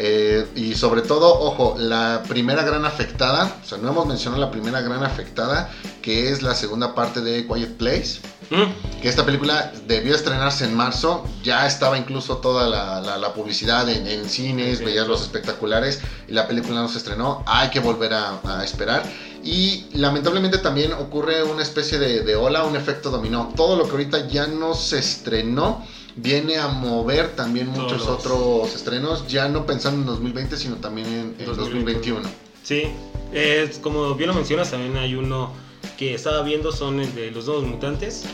[0.00, 3.56] Eh, y sobre todo, ojo, la primera gran afectada.
[3.64, 5.70] O sea, no hemos mencionado la primera gran afectada,
[6.02, 10.74] que es la segunda parte de Quiet Place Mm, que esta película debió estrenarse en
[10.74, 15.20] marzo, ya estaba incluso toda la, la- la publicidad en, en cines, Sí, veías los
[15.20, 19.02] espectaculares y la película no se estrenó, hay que volver a, a esperar.
[19.44, 23.52] Y lamentablemente también ocurre una especie de, de ola, un efecto dominó.
[23.56, 25.82] Todo lo que ahorita ya no se estrenó
[26.16, 28.26] viene a mover también muchos Todos.
[28.26, 32.28] otros estrenos, ya no pensando en 2020, sino también en, en 2021.
[32.64, 32.88] Sí,
[33.32, 35.52] es, como bien lo mencionas, también hay uno
[35.96, 38.24] que estaba viendo, son el de los nuevos mutantes.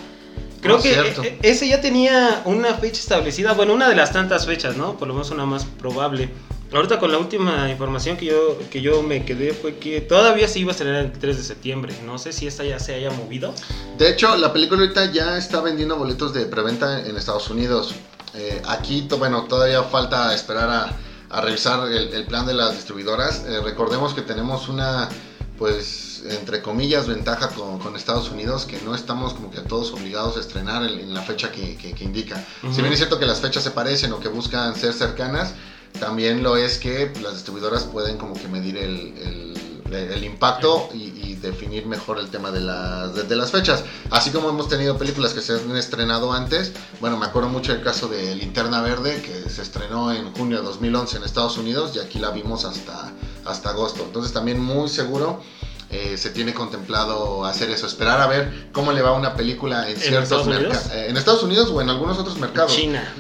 [0.63, 1.23] Creo Ah, que cierto.
[1.23, 4.97] e- e- ese ya tenía una fecha establecida, bueno, una de las tantas fechas, ¿no?
[4.97, 6.31] Por lo menos una más probable.
[6.75, 10.59] Ahorita con la última información que yo, que yo me quedé fue que todavía se
[10.59, 11.95] iba a estrenar el 3 de septiembre.
[12.05, 13.55] No sé si esta ya se haya movido.
[13.97, 17.95] De hecho, la película ahorita ya está vendiendo boletos de preventa en Estados Unidos.
[18.35, 20.97] Eh, aquí, bueno, todavía falta esperar a,
[21.31, 23.45] a revisar el, el plan de las distribuidoras.
[23.47, 25.09] Eh, recordemos que tenemos una,
[25.57, 30.37] pues, entre comillas, ventaja con, con, Estados Unidos, que no estamos como que todos obligados
[30.37, 32.45] a estrenar en, la fecha que, que, indica.
[32.73, 35.55] Si bien es cierto que las fechas se parecen o que buscan ser cercanas,
[35.99, 39.55] también lo es que las distribuidoras pueden como que medir el,
[39.93, 43.85] el, impacto y, definir mejor el tema de las, de, las fechas.
[44.11, 47.83] Así como hemos tenido películas que se han estrenado antes, bueno, me acuerdo mucho el
[47.83, 51.99] caso de Linterna Verde, que se estrenó en junio de 2011 en Estados Unidos y
[51.99, 53.13] aquí la vimos hasta,
[53.45, 54.05] hasta agosto.
[54.05, 55.43] Entonces también muy seguro
[55.91, 59.97] eh, se tiene contemplado hacer eso, esperar a ver cómo le va una película en,
[59.97, 60.87] ciertos mercados.
[60.93, 62.75] Eh, en Estados Unidos o en algunos otros mercados.
[62.75, 63.15] China.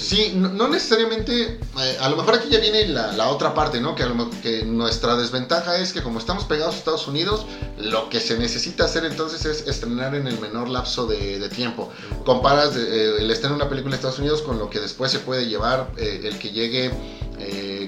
[0.00, 3.94] Sí, no, necesariamente, eh, a lo mejor aquí ya viene la, otra parte, ¿no?
[3.94, 4.04] Que,
[4.42, 7.46] que nuestra desventaja es que como estamos pegados a Estados Unidos,
[7.78, 11.90] lo que se necesita hacer entonces es estrenar en el menor lapso de, tiempo.
[12.24, 15.46] Comparas el estreno de una película en Estados Unidos con lo que después se puede
[15.46, 16.90] llevar el que llegue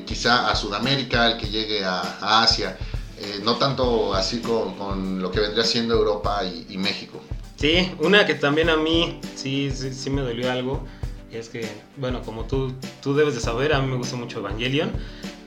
[0.06, 2.76] quizá a Sudamérica, el que llegue a Asia.
[3.22, 7.20] Eh, no tanto así con, lo que vendría siendo Europa y, México.
[7.56, 10.84] Sí, una que también a mí sí, sí, me dolió algo,
[11.32, 11.66] es que,
[11.96, 14.92] bueno, como tú, tú debes de saber, a mí me gusta mucho Evangelion,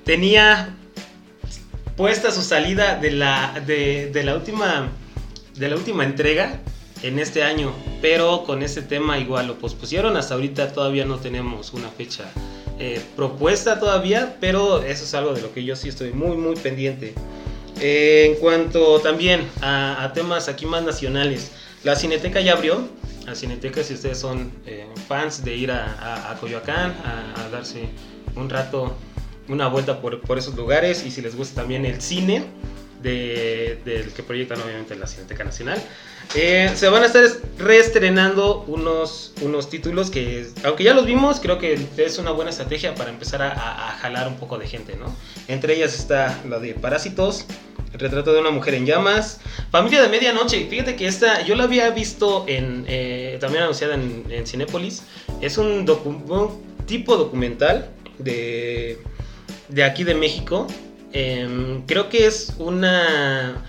[0.03, 0.75] tenía
[1.95, 4.89] puesta su salida de la, de, la, última,
[5.55, 6.59] de la última entrega
[7.03, 7.71] en este año,
[8.01, 12.25] pero con ese tema igual lo pospusieron, hasta ahorita todavía no tenemos una fecha
[12.79, 16.55] eh, propuesta todavía, pero eso es algo de lo que yo sí estoy muy, muy
[16.55, 17.13] pendiente.
[17.79, 21.51] Eh, en cuanto también a, temas aquí más nacionales,
[21.85, 22.89] la Cineteca ya abrió.
[23.25, 27.89] La Cineteca, si ustedes son eh, fans de ir a, Coyoacán, a, darse
[28.35, 28.95] un rato,
[29.47, 32.45] una vuelta por, esos lugares y si les gusta también el cine
[33.01, 35.81] del que proyectan obviamente la Cineteca Nacional.
[36.33, 37.23] Eh, se van a estar
[37.59, 42.95] reestrenando unos, unos títulos que, aunque ya los vimos, creo que es una buena estrategia
[42.95, 45.15] para empezar a, jalar un poco de gente, ¿no?
[45.47, 47.45] Entre ellas está la de Parásitos,
[47.93, 49.39] retrato de una mujer en llamas,
[49.71, 50.67] Familia de Medianoche.
[50.69, 55.03] Fíjate que esta yo la había visto en, eh, también anunciada en, en Cinépolis.
[55.41, 55.85] Es un,
[56.85, 58.99] tipo documental de,
[59.69, 60.67] de aquí de México.
[61.17, 63.63] Em, creo que es una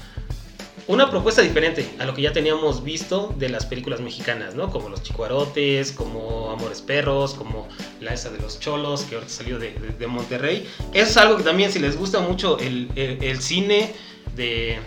[0.88, 4.70] una propuesta diferente a lo que ya teníamos visto de las películas mexicanas, ¿no?
[4.70, 7.68] Como Los Chicuarotes, como Amores Perros, como
[8.00, 10.68] la esa de los Cholos, que ahorita salió de, Monterrey.
[10.92, 13.94] Eso es algo que también, si les gusta mucho el, cine
[14.36, 14.80] de,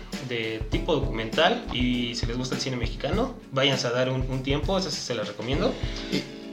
[0.69, 4.89] tipo documental y si les gusta el cine mexicano, váyanse a dar un, tiempo, eso
[4.89, 5.73] se las recomiendo.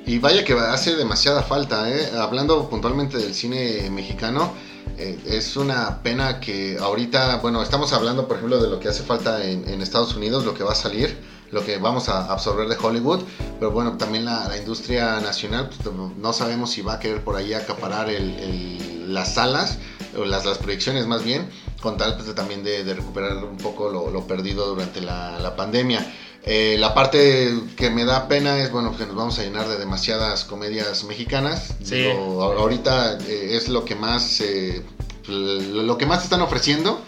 [0.06, 2.10] Y, vaya que hace demasiada falta, ¿eh?
[2.16, 4.52] Hablando puntualmente del cine mexicano,
[4.98, 9.02] eh, es una pena que ahorita, bueno, estamos hablando, por ejemplo, de lo que hace
[9.02, 11.16] falta en, Estados Unidos, lo que va a salir,
[11.50, 13.20] lo que vamos a absorber de Hollywood,
[13.58, 17.52] pero bueno, también la, industria nacional, pues, no sabemos si va a querer por ahí
[17.52, 19.78] acaparar las salas,
[20.16, 21.48] o las, proyecciones más bien,
[21.80, 26.06] con tal pues, también de, recuperar un poco lo, perdido durante la pandemia.
[26.48, 29.78] Eh, la parte que me da pena es, bueno, que nos vamos a llenar de
[29.78, 31.74] demasiadas comedias mexicanas.
[31.82, 32.06] Sí.
[32.08, 34.80] ahorita eh, es lo que más, eh,
[35.26, 37.02] lo que más están ofreciendo.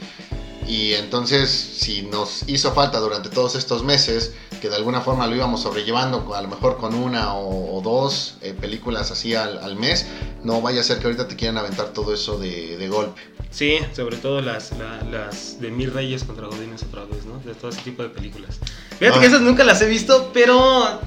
[0.67, 5.37] Y entonces, si nos hizo falta durante todos estos meses, que de alguna forma lo
[5.37, 10.07] íbamos sobrellevando, a lo mejor con una o, dos películas así al, mes,
[10.43, 13.21] no vaya a ser que ahorita te quieran aventar todo eso de golpe.
[13.51, 14.73] Sí, sobre todo las,
[15.11, 17.39] las de Mil Reyes contra Godines otra vez, ¿no?
[17.41, 18.59] De todo ese tipo de películas.
[18.99, 21.01] Fíjate que esas nunca las he visto, pero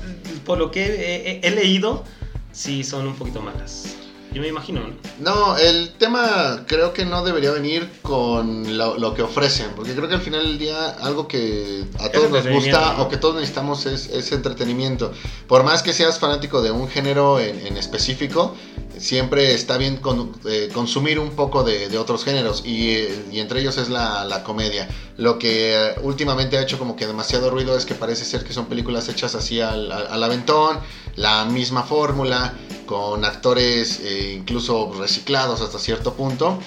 [0.46, 2.04] por lo que he, leído,
[2.52, 3.96] sí son un poquito malas.
[4.34, 4.96] Yo me imagino, ¿no?
[5.20, 10.16] No, el tema creo que no debería venir con lo, que ofrecen, porque creo que
[10.16, 14.32] al final del día algo que a todos nos gusta o que todos necesitamos es,
[14.32, 15.12] entretenimiento.
[15.48, 18.56] Por más que seas fanático de un género en, en específico,
[19.02, 20.00] siempre está bien
[20.46, 24.88] eh, consumir un poco de, otros géneros y, entre ellos es la, comedia.
[25.18, 28.54] Lo que eh, últimamente ha hecho como que demasiado ruido es que parece ser que
[28.54, 30.80] son películas hechas así al, aventón,
[31.16, 32.54] la misma fórmula,
[32.86, 36.60] con actores eh, incluso reciclados hasta cierto punto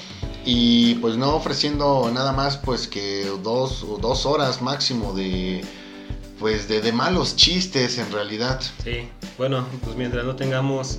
[0.44, 5.62] y pues no ofreciendo nada más pues que dos, dos horas máximo de
[6.38, 8.60] pues de, de malos chistes en realidad.
[8.82, 10.98] Sí, bueno, pues mientras no tengamos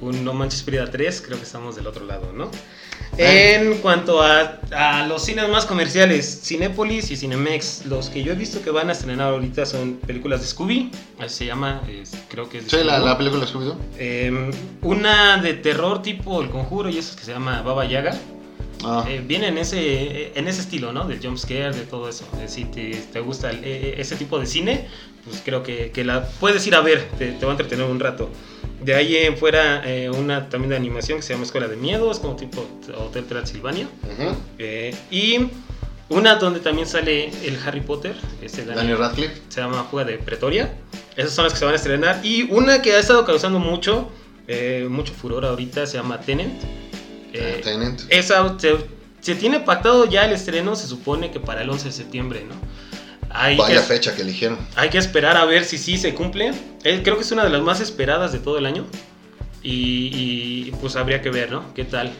[0.00, 2.50] un No Manches Frida 3, creo que estamos del otro lado, ¿no?
[3.16, 8.60] En cuanto a, los cines más comerciales, Cinépolis y Cinemex, los que yo he visto
[8.62, 10.90] que van a estrenar ahorita son películas de Scooby,
[11.20, 11.82] así se llama,
[12.28, 12.64] creo que es...
[12.66, 13.72] sí, la, película de Scooby.
[13.98, 14.50] Eh,
[14.82, 18.16] una de terror tipo El Conjuro y eso que se llama Baba Yaga.
[18.84, 19.04] Ah.
[19.08, 21.06] Eh, viene en ese, en ese estilo, ¿no?
[21.06, 22.24] Del jump scare, de todo eso.
[22.40, 24.88] Eh, si te, gusta eh, ese tipo de cine,
[25.24, 28.30] pues creo que, la puedes ir a ver, te, te va a entretener un rato.
[28.84, 32.20] De ahí en fuera, eh, una también de animación que se llama Escuela de Miedos,
[32.20, 32.66] como tipo
[32.98, 33.88] Hotel Transilvania.
[34.58, 35.48] Eh, y
[36.10, 39.40] Una donde también sale el Harry Potter, este Daniel Radcliffe.
[39.48, 40.74] Se llama Fuga de Pretoria.
[41.16, 42.20] Esas son las que se van a estrenar.
[42.22, 44.10] Y una que ha estado causando mucho,
[44.46, 46.62] eh, mucho furor ahorita, se llama Tenant.
[47.34, 48.00] Eh, Tenant.
[48.08, 48.56] Esa
[49.20, 52.54] se, tiene pactado ya el estreno, se supone que para el 11 de septiembre, ¿no?
[53.30, 54.58] Hay Vaya fecha que eligieron.
[54.76, 56.52] Hay que esperar a ver si sí se cumple.
[56.84, 58.86] Eh, creo que es una de las más esperadas de todo el año.
[59.62, 61.74] Y, y pues habría que ver, ¿no?
[61.74, 62.12] ¿Qué tal?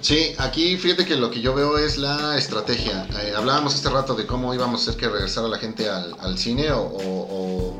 [0.00, 3.06] Sí, aquí fíjate que lo que yo veo es la estrategia.
[3.22, 6.68] Eh, hablábamos este rato de cómo íbamos a hacer que regresara la gente al, cine
[6.72, 7.78] o,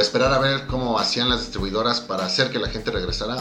[0.00, 3.36] esperar a ver cómo hacían las distribuidoras para hacer que la gente regresara.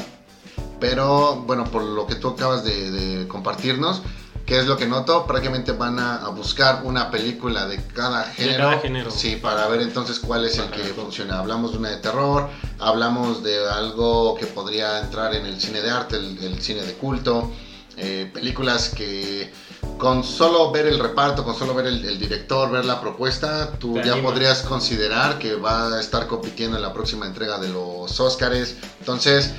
[0.80, 4.02] Pero bueno, por lo que tú acabas de, compartirnos,
[4.46, 5.26] ¿qué es lo que noto?
[5.26, 8.80] Prácticamente van a, buscar una película de cada género.
[8.80, 9.12] género.
[9.12, 11.40] Sí, para ver entonces cuál es el que funciona.
[11.40, 12.50] Hablamos de una de terror,
[12.80, 17.52] hablamos de algo que podría entrar en el cine de arte, el cine de culto
[18.02, 19.52] eh, películas que
[20.00, 24.22] con solo ver el reparto, con solo ver el, director, ver la propuesta, tú ya
[24.22, 28.76] podrías considerar que va a estar compitiendo en la próxima entrega de los Oscars.
[29.00, 29.54] Entonces,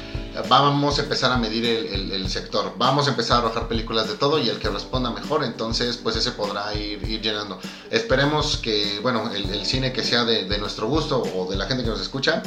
[0.48, 2.72] vamos a empezar a medir el, sector.
[2.78, 6.16] Vamos a empezar a arrojar películas de todo y el que responda mejor, entonces, pues
[6.16, 7.58] ese podrá ir, llenando.
[7.90, 11.84] Esperemos que, bueno, el, cine que sea de, de nuestro gusto o de la gente
[11.84, 12.42] que nos escucha,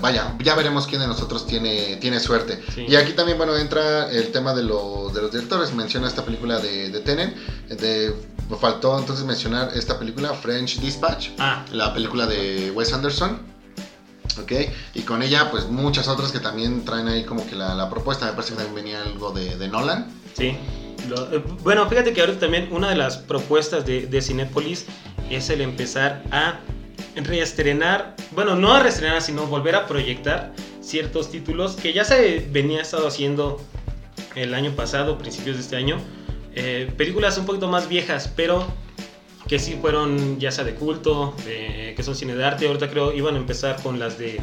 [0.00, 2.62] vaya, ya veremos quién de nosotros tiene, tiene suerte.
[2.76, 5.74] Y aquí también, bueno, entra el tema de, de los directores.
[5.74, 7.34] Menciona esta película de, de Tenen.
[7.68, 8.14] De,
[8.60, 11.64] faltó entonces mencionar esta película, French Dispatch, ah.
[11.72, 13.40] la película de Wes Anderson.
[14.40, 14.52] ¿ok?
[14.94, 18.26] Y con ella, pues muchas otras que también traen ahí como que la, propuesta.
[18.26, 20.06] Me parece que también venía algo de, Nolan.
[20.34, 20.46] Sí.
[20.46, 24.86] Eh, bueno, fíjate que ahorita también una de las propuestas de, de Cinepolis
[25.30, 26.60] es el empezar a
[27.16, 32.82] reestrenar, bueno, no a reestrenar, sino volver a proyectar ciertos títulos que ya se venía
[32.82, 33.60] estado haciendo
[34.34, 35.98] el año pasado, principios de este año.
[36.54, 38.66] Eh, películas un poquito más viejas, pero
[39.48, 42.66] que sí fueron ya sea de culto, que son cine de arte.
[42.66, 44.40] Ahorita creo iban a empezar con las de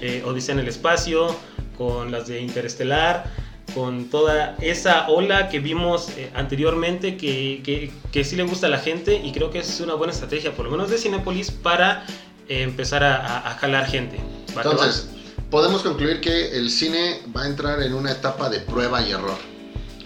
[0.00, 1.34] eh, Odisea en el espacio,
[1.76, 3.24] con las de Interestelar
[3.72, 8.70] con toda esa ola que vimos eh, anteriormente que, que, que, sí le gusta a
[8.70, 12.04] la gente y creo que es una buena estrategia, por lo menos de Cinepolis, para
[12.48, 14.20] eh, empezar a, a, jalar gente.
[14.54, 15.08] Entonces,
[15.50, 19.38] podemos concluir que el cine va a entrar en una etapa de prueba y error.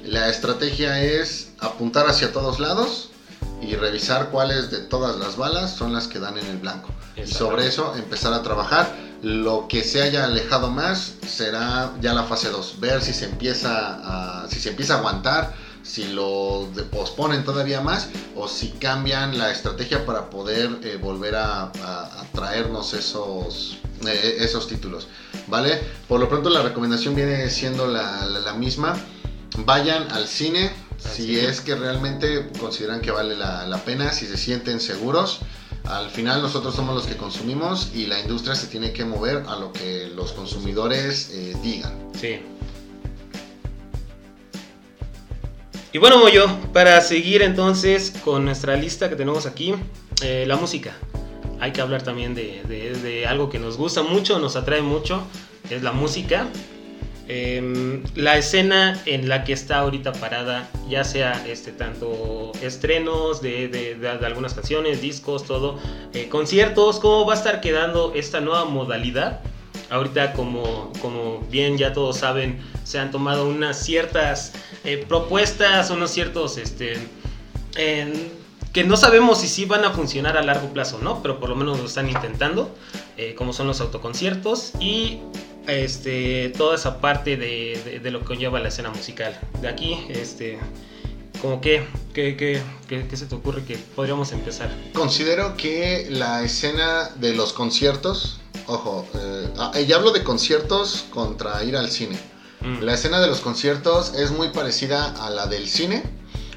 [0.05, 3.11] La estrategia es apuntar hacia todos lados
[3.61, 6.89] y revisar cuáles de todas las balas son las que dan en el blanco.
[7.23, 9.09] Y sobre eso empezar a trabajar.
[9.23, 14.43] Lo que se haya alejado más será ya la fase 2, ver si se empieza
[14.43, 19.51] a, si se empieza a aguantar, si lo posponen todavía más o si cambian la
[19.51, 21.73] estrategia para poder eh, volver a,
[22.33, 25.09] traernos esos, eh, esos títulos,
[25.49, 25.81] ¿vale?
[26.07, 28.95] Por lo pronto la recomendación viene siendo la, misma,
[29.65, 34.37] vayan al cine, si es que realmente consideran que vale la, la pena, si se
[34.37, 35.41] sienten seguros,
[35.89, 39.57] al final nosotros somos los que consumimos y la industria se tiene que mover a
[39.57, 41.93] lo que los consumidores eh, digan.
[42.19, 42.41] Sí.
[45.91, 49.75] Y bueno, Moyo, para seguir entonces con nuestra lista que tenemos aquí,
[50.23, 50.95] eh, la música.
[51.59, 55.23] Hay que hablar también de, de algo que nos gusta mucho, nos atrae mucho,
[55.71, 56.49] es la música.
[57.31, 63.69] Em, la escena en la que está ahorita parada, ya sea este, tanto estrenos de,
[63.69, 65.79] de, algunas canciones, discos, todo,
[66.15, 69.41] eh, conciertos, cómo va a estar quedando esta nueva modalidad.
[69.91, 74.55] Ahorita, como, como bien ya todos saben, se han tomado unas ciertas
[74.85, 76.97] eh, propuestas, unos ciertos, este,
[78.73, 81.21] que no sabemos si sí van a funcionar a largo plazo, ¿no?
[81.21, 82.75] Pero por lo menos lo están intentando,
[83.19, 85.19] eh, como son los autoconciertos y
[85.69, 89.39] este, toda esa parte de, de, lo que conlleva la escena musical.
[89.61, 90.59] De aquí, este,
[91.41, 92.63] como que, ¿qué,
[93.13, 94.71] se te ocurre que podríamos empezar?
[94.95, 101.63] Considero que la escena de los conciertos, ojo, eh, ah, ya hablo de conciertos contra
[101.65, 102.19] ir al cine.
[102.61, 102.83] Mm.
[102.83, 106.03] La escena de los conciertos es muy parecida a la del cine.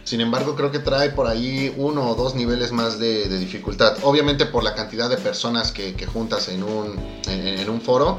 [0.04, 3.98] Sin embargo, creo que trae por ahí uno o dos niveles más de, dificultad.
[4.02, 6.98] Obviamente por la cantidad de personas que, juntas en un,
[7.28, 8.18] en un foro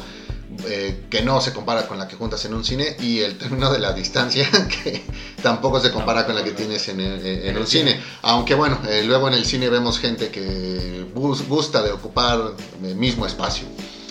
[0.67, 3.73] eh, que no se compara con la que juntas en un cine y el término
[3.73, 4.49] de la distancia
[4.85, 5.03] que
[5.43, 8.01] tampoco se compara con la que tienes en, en, un cine.
[8.23, 12.41] Aunque bueno, eh, luego en el cine vemos gente que gusta de ocupar
[12.83, 13.67] el mismo espacio.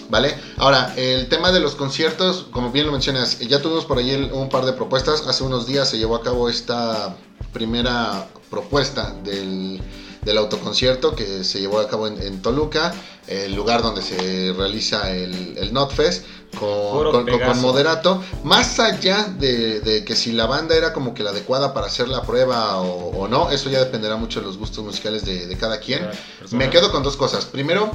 [0.10, 0.36] ¿Vale?
[0.58, 4.50] Ahora, el tema de los conciertos, como bien lo mencionas, ya tuvimos por ahí un
[4.50, 5.26] par de propuestas.
[5.26, 7.16] Hace unos días se llevó a cabo esta
[7.54, 9.82] primera propuesta del
[10.24, 12.94] del autoconcierto que se llevó a cabo en, Toluca,
[13.28, 16.26] el lugar donde se realiza el, el NotFest.
[16.60, 21.74] con, con, moderato, más allá de, que si la banda era como que la adecuada
[21.74, 25.58] para hacer la prueba o, no, eso ya dependerá mucho de los gustos musicales de,
[25.58, 26.08] cada quien.
[26.52, 27.46] Me quedo con dos cosas.
[27.46, 27.92] Primero,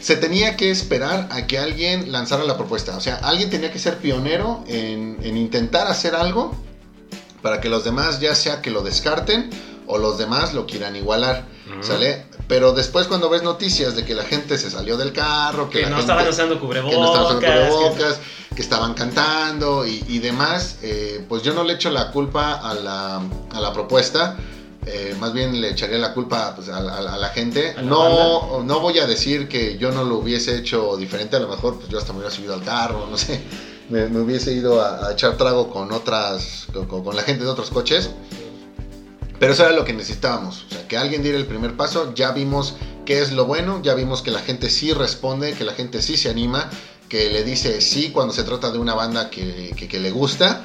[0.00, 2.96] se tenía que esperar a que alguien lanzara la propuesta.
[2.96, 6.54] O sea, alguien tenía que ser pionero en, en intentar hacer algo
[7.42, 9.50] para que los demás ya sea que lo descarten
[9.90, 11.44] o los demás lo quieran igualar,
[11.80, 12.26] ¿sale?
[12.48, 15.98] Pero después cuando ves noticias de que la gente se salió del carro, que, no
[15.98, 18.20] estaban usando cubrebocas, que no estaban usando cubrebocas,
[18.54, 18.62] que...
[18.62, 23.22] estaban cantando y, demás, eh, pues yo no le echo la culpa a la,
[23.52, 24.36] a la propuesta.
[24.86, 27.74] Eh, más bien le echaría la culpa pues, a, la gente.
[27.82, 31.76] No, no voy a decir que yo no lo hubiese hecho diferente, a lo mejor
[31.76, 33.40] pues yo hasta me hubiera subido al carro, no sé,
[33.90, 38.10] me, hubiese ido a, echar trago con otras, con, la gente de otros coches.
[39.40, 42.30] Pero eso era lo que necesitábamos, o sea, que alguien diera el primer paso, ya
[42.32, 42.74] vimos
[43.06, 46.18] qué es lo bueno, ya vimos que la gente sí responde, que la gente sí
[46.18, 46.68] se anima,
[47.08, 50.64] que le dice sí cuando se trata de una banda que, que, le gusta.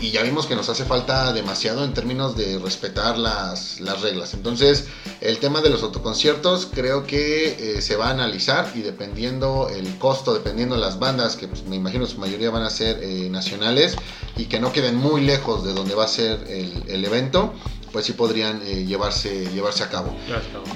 [0.00, 4.32] Y, ya vimos que nos hace falta demasiado en términos de respetar las, las reglas.
[4.32, 4.86] Entonces,
[5.20, 9.98] el tema de los autoconciertos creo que eh, se va a analizar y dependiendo el
[9.98, 13.96] costo, dependiendo las bandas, que pues, me imagino su mayoría van a ser eh, nacionales
[14.36, 17.52] y que no queden muy lejos de donde va a ser el, el evento,
[17.94, 20.12] pues sí podrían eh, llevarse, llevarse a cabo.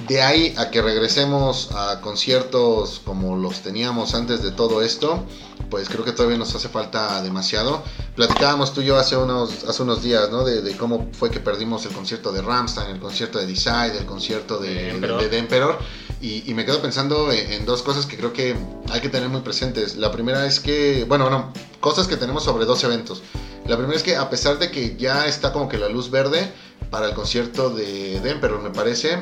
[0.07, 5.25] De ahí a que regresemos a conciertos como los teníamos antes de todo esto,
[5.69, 7.83] pues creo que todavía nos hace falta demasiado.
[8.15, 10.45] Platicábamos tú y yo hace unos, hace unos días, ¿no?
[10.45, 14.59] De, cómo fue que perdimos el concierto de Ramstein, el concierto de Decide, el concierto
[14.59, 15.77] de, de, Emperor.
[16.21, 18.55] Y, me quedo pensando en, en, dos cosas que creo que
[18.93, 19.97] hay que tener muy presentes.
[19.97, 23.23] La primera es que, bueno, no, cosas que tenemos sobre dos eventos.
[23.67, 26.51] La primera es que a pesar de que ya está como que la luz verde,
[26.91, 29.19] para el concierto de Denver, me parece.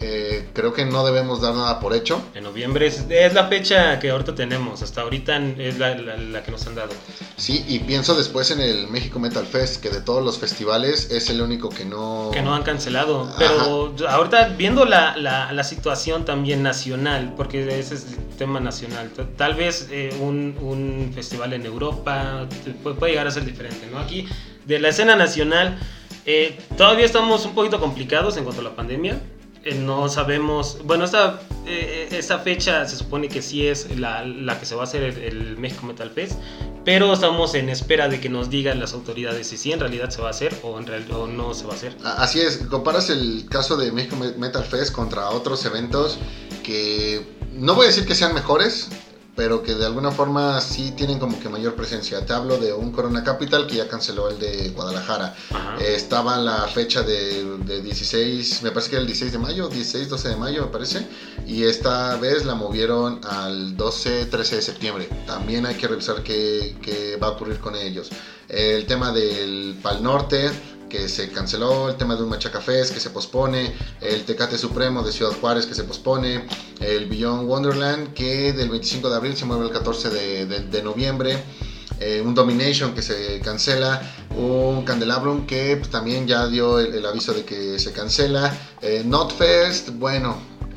[0.00, 2.22] Eh, creo que no debemos dar nada por hecho.
[2.34, 6.50] En noviembre es, es la fecha que ahorita tenemos, hasta ahorita es la, la, que
[6.50, 6.90] nos han dado.
[7.36, 11.30] Sí, y pienso después en el México Metal Fest, que de todos los festivales es
[11.30, 12.30] el único que no...
[12.32, 18.06] Que no han cancelado, pero ahorita viendo la, la, situación también nacional, porque ese es
[18.12, 22.46] el tema nacional, tal vez eh, un, un, festival en Europa
[22.82, 23.98] puede, puede llegar a ser diferente, ¿no?
[23.98, 24.28] Aquí,
[24.66, 25.78] de la escena nacional
[26.26, 29.20] eh, todavía estamos un poquito complicados en cuanto a la pandemia.
[29.64, 34.60] Eh, no sabemos, bueno, esta, eh, esta fecha se supone que sí es la, la
[34.60, 36.38] que se va a hacer el, México Metal Fest,
[36.84, 40.20] pero estamos en espera de que nos digan las autoridades si sí en realidad se
[40.20, 41.96] va a hacer o, en realidad o no se va a hacer.
[42.04, 46.18] Así es, comparas el caso de México Metal Fest contra otros eventos
[46.62, 48.90] que no voy a decir que sean mejores,
[49.36, 52.24] pero que de alguna forma sí tienen como que mayor presencia.
[52.24, 55.34] Te hablo de un Corona Capital que ya canceló el de Guadalajara.
[55.80, 59.68] Eh, estaba la fecha de, de, 16, me parece que era el 16 de mayo,
[59.68, 61.06] 16, 12 de mayo me parece,
[61.46, 65.08] y esta vez la movieron al 12, 13 de septiembre.
[65.26, 68.10] También hay que revisar qué, qué va a ocurrir con ellos.
[68.48, 70.50] El tema del Pal Norte
[70.94, 75.10] que se canceló, el tema de un Machacafés que se pospone, el Tecate Supremo de
[75.10, 76.46] Ciudad Juárez que se pospone,
[76.78, 80.10] el Beyond Wonderland que del 25 de abril se mueve el 14
[80.46, 81.42] de, noviembre.
[81.98, 84.02] Eh, un Domination que se cancela,
[84.36, 89.90] un Candelabrum que pues, también ya dio el, aviso de que se cancela, eh, Notfest,
[89.94, 90.36] bueno,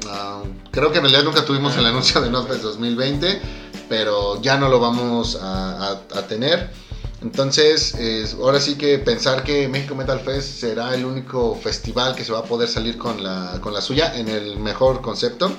[0.10, 0.42] ah,
[0.72, 3.40] creo que en realidad nunca tuvimos el anuncio de Notfest 2020,
[3.88, 6.87] pero ya no lo vamos a tener.
[7.22, 7.96] Entonces,
[8.40, 12.40] ahora sí que pensar que México Metal Fest será el único festival que se va
[12.40, 15.52] a poder salir con la, con la suya en el mejor concepto,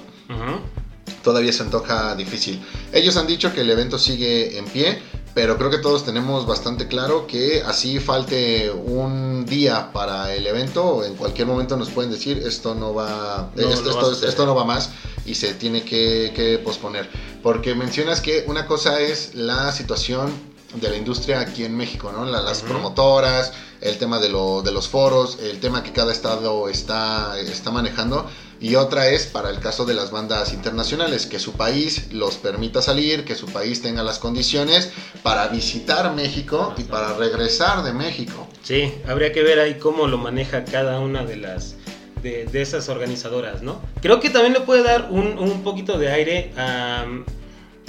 [1.24, 2.64] todavía se antoja difícil.
[2.92, 5.02] Ellos han dicho que el evento sigue en pie,
[5.34, 11.04] pero creo que todos tenemos bastante claro que así falte un día para el evento,
[11.04, 14.90] en cualquier momento nos pueden decir esto no va, esto, esto, no va más
[15.26, 17.08] y se tiene que, que posponer.
[17.42, 20.32] Porque mencionas que una cosa es la situación
[20.74, 22.26] de la industria aquí en México, ¿no?
[22.26, 27.38] las promotoras, el tema de, lo, de, los foros, el tema que cada estado está,
[27.40, 28.28] está manejando.
[28.60, 32.82] Y otra es para el caso de las bandas internacionales, que su país los permita
[32.82, 34.90] salir, que su país tenga las condiciones
[35.22, 38.48] para visitar México y para regresar de México.
[38.62, 41.76] Sí, habría que ver ahí cómo lo maneja cada una de las
[42.20, 43.80] de, esas organizadoras, ¿no?
[44.02, 47.06] Creo que también le puede dar un, un poquito de aire a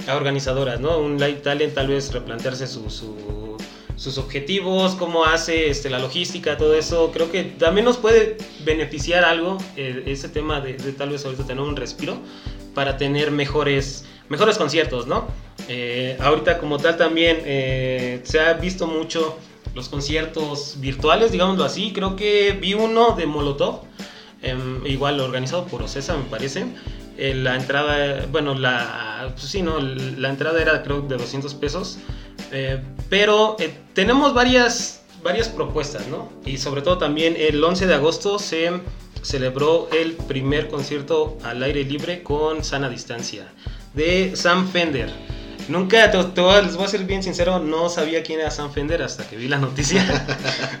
[0.06, 0.98] a organizadoras, ¿no?
[0.98, 7.10] Un Live Talent tal vez replantearse sus objetivos, cómo hace este, la logística, todo eso.
[7.12, 11.62] Creo que también nos puede beneficiar algo eh, ese tema de, tal vez ahorita tener
[11.62, 12.18] un respiro
[12.74, 15.28] para tener mejores, mejores conciertos, ¿no?
[15.68, 19.38] Eh, ahorita como tal también eh, se ha visto mucho
[19.74, 21.92] los conciertos virtuales, digámoslo así.
[21.92, 23.82] Creo que vi uno de Molotov,
[24.42, 26.64] em, igual organizado por Ocesa me parece
[27.20, 29.78] eh, la entrada, bueno, la, pues sí, ¿no?
[29.78, 31.98] La entrada era creo de 200 pesos.
[32.50, 36.32] Eh, pero eh, tenemos varias, varias propuestas, ¿no?
[36.46, 38.72] Y sobre todo también el 11 de agosto se
[39.20, 43.52] celebró el primer concierto al aire libre con sana distancia
[43.92, 45.10] de Sam Fender.
[45.68, 46.16] Nunca, te,
[46.62, 49.46] les voy a ser bien sincero, no sabía quién era Sam Fender hasta que vi
[49.46, 50.26] la noticia.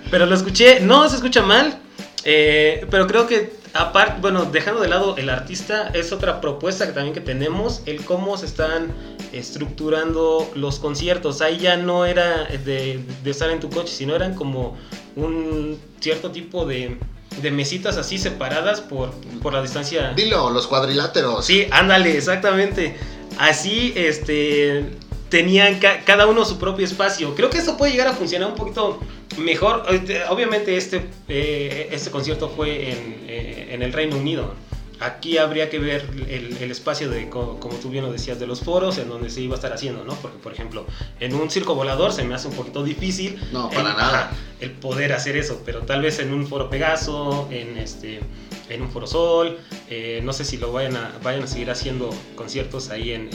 [0.10, 1.78] pero lo escuché, no se escucha mal,
[2.24, 6.92] eh, pero creo que aparte, bueno, dejando de lado el artista, es otra propuesta que
[6.92, 8.92] también que tenemos, el cómo se están
[9.32, 11.40] estructurando los conciertos.
[11.40, 14.76] Ahí ya no era de, de estar en tu coche, sino eran como
[15.16, 16.98] un cierto tipo de
[17.40, 19.12] de mesitas así separadas por,
[19.42, 20.12] por la distancia.
[20.14, 21.44] Dilo, los cuadriláteros.
[21.44, 22.96] Sí, ándale, exactamente.
[23.38, 24.84] Así, este,
[25.30, 27.34] tenían cada uno su propio espacio.
[27.34, 29.00] Creo que eso puede llegar a funcionar un poquito
[29.38, 29.86] mejor.
[30.28, 34.52] Obviamente este, eh, este concierto fue en, eh, en el Reino Unido.
[34.98, 38.98] Aquí habría que ver el, espacio de, como, tú bien lo decías, de los foros
[38.98, 40.14] en donde se iba a estar haciendo, ¿no?
[40.16, 40.84] Porque, por ejemplo,
[41.20, 43.40] en un circo volador se me hace un poquito difícil.
[43.50, 44.30] No, para nada.
[44.60, 48.20] El poder hacer eso, pero tal vez en un foro Pegaso, en este
[48.68, 49.58] en un foro Sol,
[49.88, 53.30] eh, no sé si lo vayan a, vayan a seguir haciendo conciertos ahí en,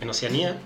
[0.00, 0.56] en Oceanía.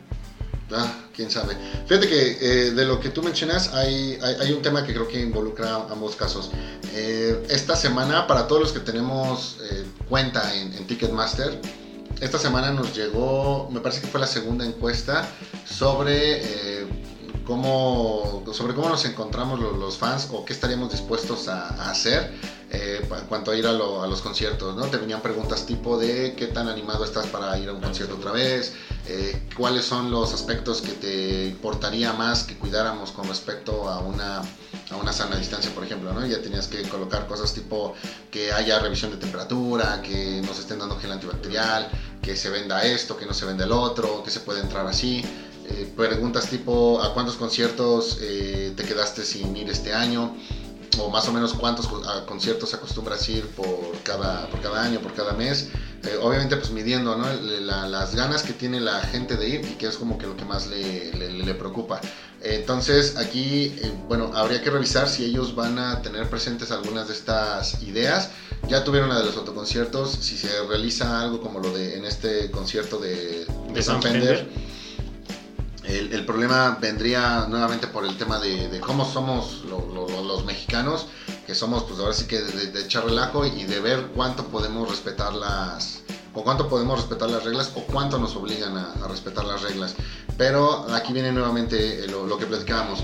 [0.70, 1.56] Ah, quién sabe.
[1.86, 5.20] Fíjate que eh, de lo que tú mencionas hay, hay, un tema que creo que
[5.20, 6.50] involucra ambos casos.
[6.94, 11.60] Eh, esta semana, para todos los que tenemos eh, cuenta en, Ticketmaster,
[12.20, 15.28] esta semana nos llegó, me parece que fue la segunda encuesta
[15.64, 16.86] sobre
[17.44, 22.32] cómo, sobre cómo nos encontramos los, fans o qué estaríamos dispuestos a, hacer
[22.72, 24.86] en cuanto a ir a, los conciertos, ¿no?
[24.86, 28.32] Te venían preguntas tipo de qué tan animado estás para ir a un concierto otra
[28.32, 28.72] vez,
[29.06, 34.38] eh, cuáles son los aspectos que te importaría más que cuidáramos con respecto a una,
[34.38, 36.24] a una sana distancia, por ejemplo, ¿no?
[36.26, 37.94] Ya tenías que colocar cosas tipo
[38.30, 41.90] que haya revisión de temperatura, que nos estén dando gel antibacterial,
[42.22, 45.22] que se venda esto, que no se venda el otro, que se puede entrar así.
[45.68, 50.34] Eh, preguntas tipo a cuántos conciertos eh, te quedaste sin ir este año
[51.02, 51.88] o más o menos cuántos
[52.26, 55.68] conciertos acostumbras ir por cada, por cada año, por cada mes.
[56.04, 57.26] Eh, obviamente pues midiendo ¿no?
[57.60, 60.44] las ganas que tiene la gente de ir y que es como que lo que
[60.44, 62.00] más le, le, preocupa.
[62.40, 67.14] Entonces aquí, eh, bueno, habría que revisar si ellos van a tener presentes algunas de
[67.14, 68.30] estas ideas.
[68.68, 72.50] Ya tuvieron la de los autoconciertos, si se realiza algo como lo de en este
[72.50, 74.48] concierto de, de San Fender.
[75.84, 81.06] El, problema vendría nuevamente por el tema de, cómo somos los mexicanos
[81.46, 85.34] que somos, pues ahora sí que de, echar relajo y de ver cuánto podemos respetar
[85.34, 86.02] las,
[86.34, 89.94] o cuánto podemos respetar las reglas o cuánto nos obligan a, respetar las reglas.
[90.38, 93.00] Pero aquí viene nuevamente lo, que platicábamos,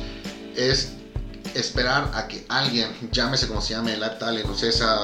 [0.56, 0.92] es
[1.54, 5.00] esperar a que alguien, llámese como se llame, el Talent o César,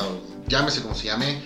[0.47, 1.43] llámese como se llame,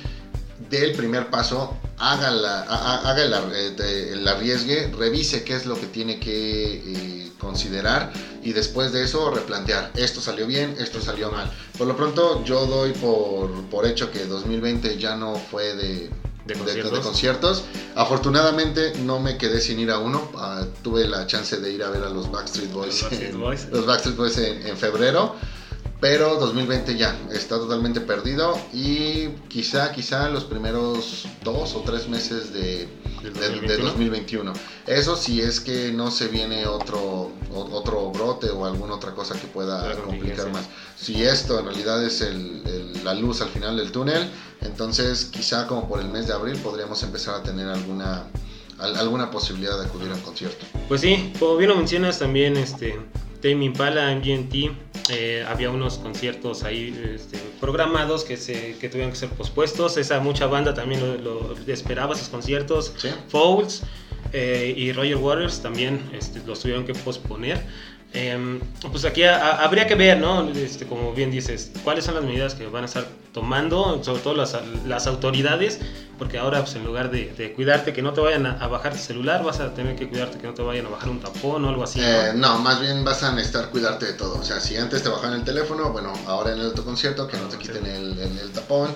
[0.71, 5.79] dé el primer paso, haga, la, haga el, eh, el, arriesgue, revise qué es lo
[5.79, 11.31] que tiene que eh, considerar y después de eso replantear, esto salió bien, esto salió
[11.31, 11.51] mal.
[11.77, 16.11] Por lo pronto yo doy por, por hecho que 2020 ya no fue de,
[16.55, 17.65] de conciertos?
[17.95, 20.31] Afortunadamente no me quedé sin ir a uno.
[20.37, 23.05] Ah, tuve la chance de ir a ver a los Backstreet Boys,
[23.71, 25.37] los Backstreet Boys, en, febrero.
[26.01, 32.53] Pero 2020 ya está totalmente perdido y quizá, quizá los primeros dos o tres meses
[32.53, 32.89] de,
[33.23, 34.53] de, 2021.
[34.87, 39.49] Eso si es que no se viene otro, otro brote o alguna otra cosa que
[39.49, 40.69] pueda complicar más.
[40.97, 42.25] Si esto en realidad es
[43.03, 44.31] la luz al final del túnel,
[44.61, 48.25] entonces quizá como por el mes de abril podríamos empezar a tener alguna
[48.79, 50.65] alguna posibilidad de acudir a un concierto.
[50.87, 52.97] Pues sí, como bien lo mencionas también, este,
[53.41, 54.55] Tame Impala, MGMT,
[55.11, 59.97] eh, había unos conciertos ahí este, programados que, se, que tuvieron que ser pospuestos.
[59.97, 62.93] Esa mucha banda también lo, esperaba, esos conciertos.
[62.97, 63.09] ¿Sí?
[63.29, 63.83] Fouls
[64.33, 67.61] eh, y Roger Waters también este, los tuvieron que posponer.
[68.15, 70.49] Em, pues aquí habría que ver, ¿no?
[70.51, 74.35] Este, como bien dices, cuáles son las medidas que van a estar tomando, sobre todo
[74.35, 74.57] las,
[74.87, 75.79] las autoridades,
[76.19, 79.45] porque ahora pues, en lugar de, cuidarte que no te vayan a, bajar tu celular,
[79.45, 81.85] vas a tener que cuidarte que no te vayan a bajar un tapón o algo
[81.85, 82.01] así.
[82.01, 82.07] ¿no?
[82.07, 84.39] Eh, no, más bien vas a necesitar cuidarte de todo.
[84.39, 87.49] O sea, si antes te bajaban el teléfono, bueno, ahora en el autoconcierto que no
[87.49, 88.95] te quiten el, el, tapón.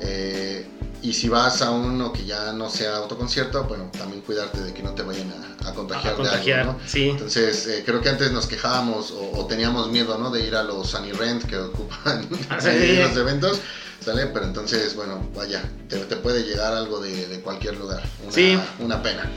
[0.00, 0.66] Eh,
[1.02, 4.82] y si vas a uno que ya no sea autoconcierto, bueno, también cuidarte de que
[4.82, 5.32] no te vayan
[5.66, 6.80] a, contagiar, de algo, ¿no?
[6.86, 7.10] Sí.
[7.10, 10.30] Entonces, eh, creo que antes nos quejábamos o, teníamos miedo, ¿no?
[10.30, 13.60] De ir a los Sunny Rent que ocupan ah, los eventos,
[14.00, 14.26] ¿sale?
[14.26, 18.02] Pero entonces, bueno, vaya, te, puede llegar algo de, cualquier lugar.
[18.22, 18.58] Una, sí.
[18.78, 19.28] Una pena.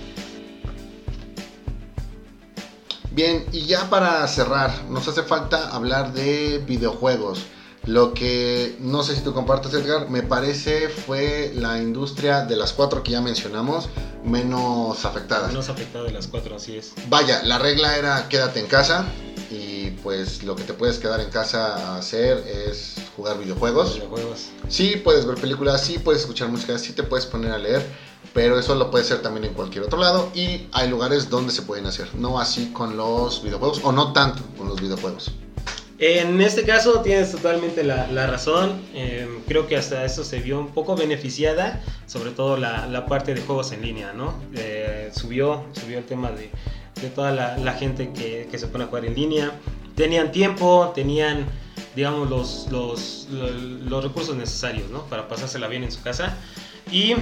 [3.12, 7.46] Bien, y ya para cerrar, nos hace falta hablar de videojuegos.
[7.86, 12.74] Lo que no sé si tú compartes, Edgar, me parece fue la industria de las
[12.74, 13.90] cuatro que ya mencionamos
[14.24, 15.48] menos afectada.
[15.48, 16.94] Menos afectada de las cuatro, así es.
[17.10, 19.06] Vaya, la regla era quédate en casa
[19.52, 23.96] y pues lo que te puedes quedar en casa a hacer es jugar videojuegos.
[23.96, 24.48] Videojuegos.
[24.68, 27.86] Sí, puedes ver películas, sí puedes escuchar música, sí te puedes poner a leer,
[28.34, 31.62] pero eso lo puedes hacer también en cualquier otro lado y hay lugares donde se
[31.62, 35.32] pueden hacer, no así con los videojuegos o no tanto con los videojuegos.
[35.98, 38.82] En este caso tienes totalmente la, razón.
[38.94, 43.42] Em, creo que hasta eso se vio un poco beneficiada, sobre todo la, parte de
[43.42, 44.34] juegos en línea, ¿no?
[44.56, 46.50] Eh, subió, subió el tema de,
[47.10, 49.52] toda la, gente que, se pone a jugar en línea.
[49.96, 51.46] Tenían tiempo, tenían,
[51.96, 55.06] digamos, los, los, los recursos necesarios, ¿no?
[55.06, 56.38] Para pasársela bien en su casa.
[56.96, 57.14] Y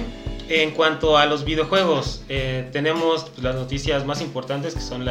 [0.48, 5.04] en cuanto a los videojuegos, eh, tenemos las noticias más importantes que son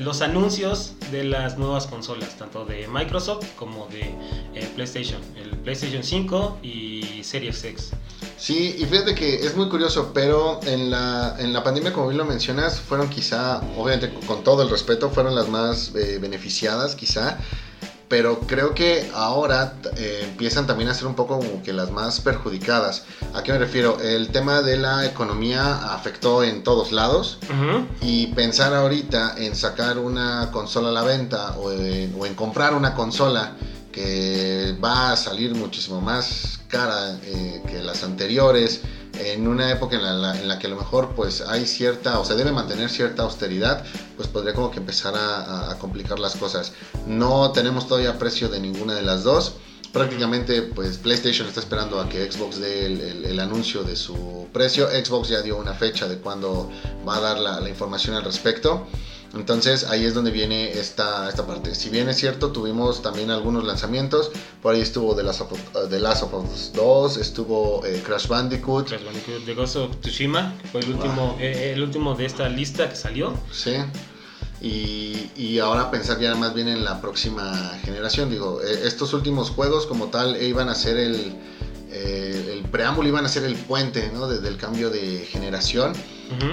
[0.00, 4.14] los anuncios de las nuevas consolas, tanto de Microsoft como de
[4.54, 7.92] eh, PlayStation, el PlayStation 5 y Series X.
[8.36, 12.18] Sí, y fíjate que es muy curioso, pero en la, en la pandemia, como bien
[12.18, 17.38] lo mencionas, fueron quizá, obviamente con todo el respeto, fueron las más eh, beneficiadas quizá
[18.10, 22.20] pero creo que ahora eh, empiezan también a ser un poco como que las más
[22.20, 23.04] perjudicadas.
[23.34, 24.00] ¿A qué me refiero?
[24.00, 27.38] El tema de la economía afectó en todos lados
[28.02, 33.52] y pensar ahorita en sacar una consola a la venta o en, comprar una consola
[33.92, 38.80] que va a salir muchísimo más cara eh, que las anteriores
[39.18, 42.52] en una época en la, que a lo mejor pues hay cierta o se debe
[42.52, 43.84] mantener cierta austeridad,
[44.16, 46.72] pues podría como que empezar a, complicar las cosas.
[47.06, 49.54] No tenemos todavía precio de ninguna de las dos.
[49.92, 54.88] Prácticamente pues PlayStation está esperando a que Xbox dé el, anuncio de su precio.
[54.88, 56.70] Xbox ya dio una fecha de cuándo
[57.06, 58.86] va a dar la información al respecto.
[59.34, 61.74] Entonces ahí es donde viene esta, esta parte.
[61.74, 64.32] Si bien es cierto, tuvimos también algunos lanzamientos.
[64.60, 65.52] Por ahí estuvo The Last of,
[65.88, 68.88] The Last of Us 2, estuvo eh, Crash Bandicoot.
[68.88, 72.88] Crash Bandicoot The Ghost of Tsushima, fue el último, eh, el último de esta lista
[72.88, 73.38] que salió.
[73.52, 73.76] Sí.
[74.60, 78.30] Y, y, ahora pensar ya más bien en la próxima generación.
[78.30, 81.34] Digo, eh, estos últimos juegos como tal iban a ser el,
[81.90, 84.28] el preámbulo, iban a ser el puente ¿no?
[84.28, 85.94] desde el cambio de generación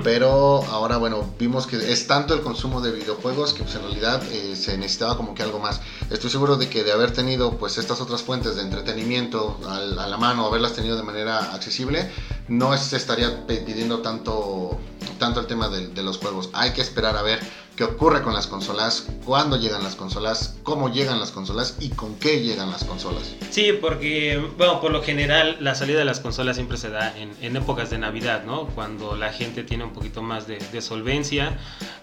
[0.04, 4.24] pero ahora, bueno, vimos que es tanto el consumo de videojuegos que pues, en realidad
[4.32, 5.82] eh, se necesitaba como que algo más.
[6.10, 10.18] Estoy seguro de que de haber tenido pues estas otras fuentes de entretenimiento a la
[10.18, 12.12] mano, haberlas tenido de manera accesible,
[12.48, 14.78] no se estaría pidiendo tanto,
[15.20, 16.50] tanto el tema de los juegos.
[16.54, 17.40] Hay que esperar a ver
[17.78, 22.16] qué ocurre con las consolas, cuándo llegan las consolas, cómo llegan las consolas y con
[22.16, 23.36] qué llegan las consolas.
[23.52, 27.56] Sí, porque, bueno, por lo general la salida de las consolas siempre se da en,
[27.56, 28.66] épocas de Navidad, ¿no?
[28.66, 31.58] Cuando la gente tiene un poquito más de, solvencia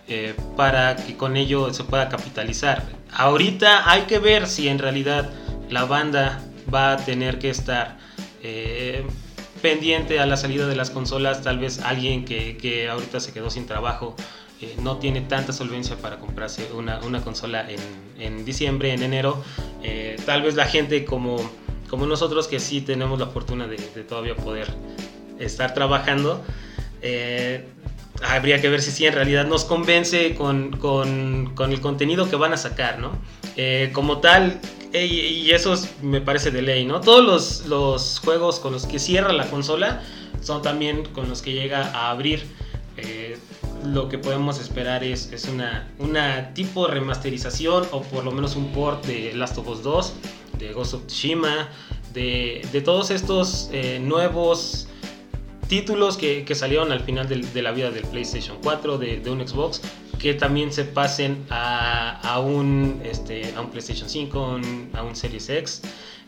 [0.06, 2.84] eh, para que con ello se pueda capitalizar.
[3.12, 5.30] Ahorita hay que ver si en realidad
[5.70, 6.40] la banda
[6.72, 7.98] va a tener que estar...
[8.42, 9.04] Eh,
[9.62, 13.48] pendiente a la salida de las consolas, tal vez alguien que, que ahorita se quedó
[13.48, 14.14] sin trabajo
[14.82, 17.66] no tiene tanta solvencia para comprarse una, consola
[18.18, 19.42] en, diciembre, en enero.
[19.82, 21.36] Eh, tal vez la gente como,
[21.88, 23.76] como nosotros que sí tenemos la fortuna de,
[24.08, 24.68] todavía poder
[25.38, 26.42] estar trabajando,
[27.02, 27.64] eh,
[28.22, 30.78] habría que ver si sí en realidad nos convence con,
[31.70, 33.12] el contenido que van a sacar, ¿no?
[33.56, 34.60] Eh, como tal,
[34.92, 37.00] y eso me parece de ley, ¿no?
[37.00, 40.02] Todos los, los, juegos con los que cierra la consola
[40.40, 42.44] son también con los que llega a abrir
[43.84, 48.72] lo que podemos esperar es, es una, una tipo remasterización o por lo menos un
[48.72, 50.14] port de Last of Us 2,
[50.58, 51.68] de Ghost of Tsushima,
[52.12, 54.88] de, de todos estos eh, nuevos
[55.68, 59.80] títulos que, que, salieron al final de, la vida del PlayStation 4, de, un Xbox,
[60.18, 64.60] que también se pasen a, a un, este, a un PlayStation 5,
[64.94, 65.82] a un Series X.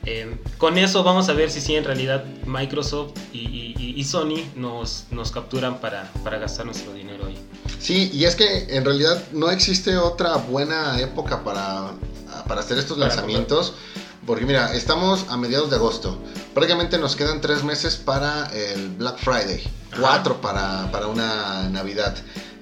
[0.04, 5.32] Eh, con eso vamos a ver si sí en realidad Microsoft y, Sony nos, nos
[5.32, 7.05] capturan para, para, gastar nuestro dinero.
[7.81, 11.93] Sí, y es que en realidad no existe otra buena época para,
[12.49, 13.74] para hacer estos lanzamientos.
[14.27, 16.18] Porque mira, estamos a mediados de agosto.
[16.53, 19.62] Prácticamente nos quedan tres meses para el Black Friday.
[20.01, 22.16] Cuatro para, para una Navidad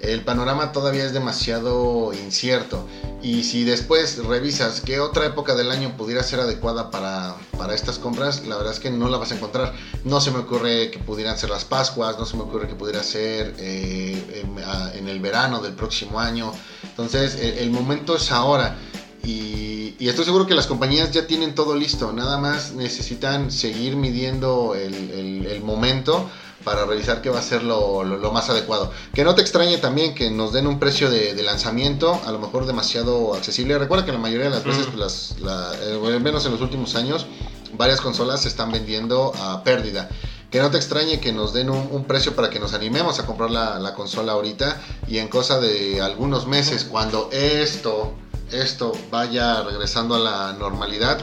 [0.07, 2.87] el panorama todavía es demasiado incierto.
[3.23, 7.37] Y si después revisas qué otra época del año pudiera ser adecuada para,
[7.75, 9.73] estas compras, la verdad es que no la vas a encontrar.
[10.05, 13.03] No se me ocurre que pudieran ser las Pascuas, no se me ocurre que pudiera
[13.03, 14.45] ser eh,
[14.95, 16.53] en, el verano del próximo año.
[16.83, 18.77] Entonces, el, momento es ahora.
[19.23, 24.75] Y, estoy seguro que las compañías ya tienen todo listo, nada más necesitan seguir midiendo
[24.75, 26.29] el momento
[26.65, 28.03] para revisar qué va a ser lo,
[28.33, 28.91] más adecuado.
[29.13, 32.67] Que no te extrañe también que nos den un precio de, lanzamiento, a lo mejor
[32.67, 33.79] demasiado accesible.
[33.79, 36.97] Recuerda que la mayoría de las veces, pues, las, eh, al menos en los últimos
[36.97, 37.27] años,
[37.77, 40.09] varias consolas se están vendiendo a pérdida.
[40.51, 43.51] Que no te extrañe que nos den un, precio para que nos animemos a comprar
[43.51, 48.15] la, consola ahorita y en cosa de algunos meses, cuando esto,
[48.53, 51.19] esto vaya regresando a la normalidad,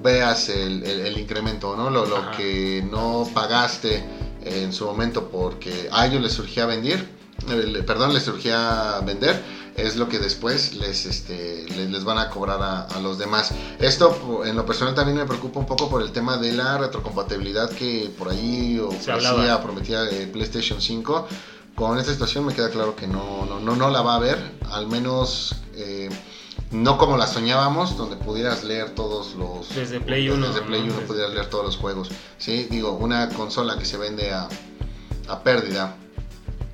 [0.00, 1.90] veas el, incremento, ¿no?
[1.90, 4.04] Lo, lo que no pagaste
[4.46, 7.06] en su momento porque a ellos les surgía vender,
[7.48, 9.42] eh, perdón, les surgía vender,
[9.76, 13.52] es lo que después les, este, les, van a cobrar a, los demás.
[13.78, 17.70] Esto en lo personal también me preocupa un poco por el tema de la retrocompatibilidad
[17.70, 21.28] que por ahí ofrecía, prometía de PlayStation 5.
[21.74, 24.38] Con esta situación me queda claro que no, no, no, no la va a haber,
[24.70, 25.54] al menos...
[25.74, 26.08] Eh,
[26.70, 29.74] no como la soñábamos, donde pudieras leer todos los...
[29.74, 30.46] Desde Play 1.
[30.48, 32.10] Desde Play 1 pudieras leer todos los juegos.
[32.38, 34.48] Sí, digo, una consola que se vende a,
[35.28, 35.96] a pérdida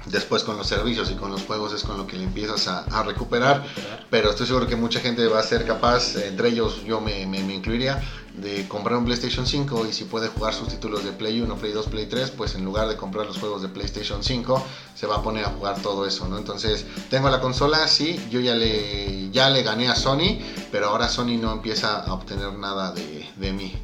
[0.06, 3.02] después con los servicios y con los juegos es con lo que le empiezas a,
[3.02, 3.64] recuperar,
[4.10, 7.38] pero estoy seguro que mucha gente va a ser capaz, entre ellos yo me, me,
[7.38, 8.00] incluiría,
[8.36, 11.72] de comprar un PlayStation 5 y si puede jugar sus títulos de Play 1, Play
[11.72, 15.16] 2, Play 3, pues en lugar de comprar los juegos de PlayStation 5, se va
[15.16, 16.38] a poner a jugar todo eso, ¿no?
[16.38, 20.38] Entonces, tengo la consola, sí, yo ya le, ya le gané a Sony,
[20.70, 23.74] pero ahora Sony no empieza a obtener nada de, de mí.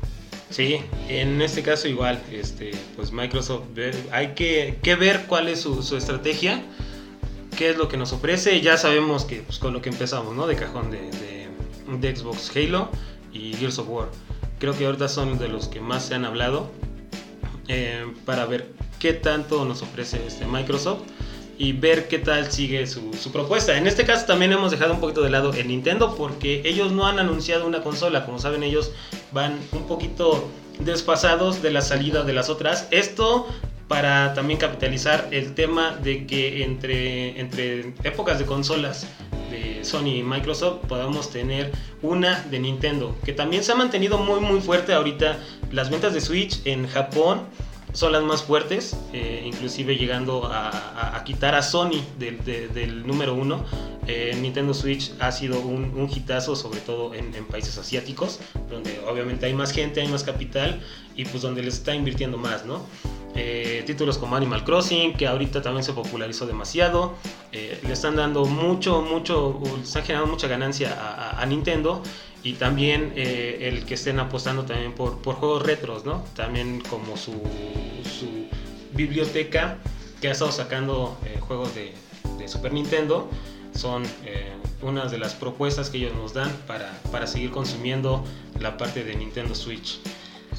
[0.50, 3.64] Sí, en este caso igual, este, pues Microsoft,
[4.10, 6.62] hay que, que, ver cuál es su, su, estrategia,
[7.56, 8.62] qué es lo que nos ofrece.
[8.62, 10.46] Ya sabemos que pues, con lo que empezamos, ¿no?
[10.46, 12.88] De cajón de, de, Xbox Halo
[13.32, 14.08] y Gears of War.
[14.58, 16.70] Creo que ahorita son de los que más se han hablado
[17.68, 21.00] eh, para ver qué tanto nos ofrece este Microsoft
[21.58, 23.76] y ver qué tal sigue su, propuesta.
[23.76, 27.06] En este caso también hemos dejado un poquito de lado el Nintendo porque ellos no
[27.06, 28.92] han anunciado una consola, como saben ellos
[29.32, 30.48] van un poquito
[30.78, 32.86] despasados de la salida de las otras.
[32.90, 33.46] Esto
[33.88, 39.06] para también capitalizar el tema de que entre, entre épocas de consolas
[39.50, 41.72] de Sony y Microsoft podamos tener
[42.02, 45.38] una de Nintendo, que también se ha mantenido muy muy fuerte ahorita
[45.72, 47.42] las ventas de Switch en Japón
[47.92, 53.64] son las más fuertes, eh, inclusive llegando a, quitar a Sony del, número uno.
[54.06, 58.40] Eh, Nintendo Switch ha sido un, un hitazo, sobre todo en, países asiáticos,
[58.70, 60.80] donde obviamente hay más gente, hay más capital
[61.16, 62.86] y pues donde les está invirtiendo más, ¿no?
[63.34, 67.14] Eh, títulos como Animal Crossing, que ahorita también se popularizó demasiado,
[67.52, 72.02] le están dando mucho, mucho, están generando mucha ganancia a Nintendo
[72.42, 76.24] y también eh, el que estén apostando también por, juegos retros, ¿no?
[76.34, 77.42] También como su,
[78.94, 79.78] biblioteca
[80.20, 81.92] que ha estado sacando eh, juegos de,
[82.38, 83.30] de, Super Nintendo
[83.72, 88.24] son eh, unas de las propuestas que ellos nos dan para, para seguir consumiendo
[88.58, 90.00] la parte de Nintendo Switch.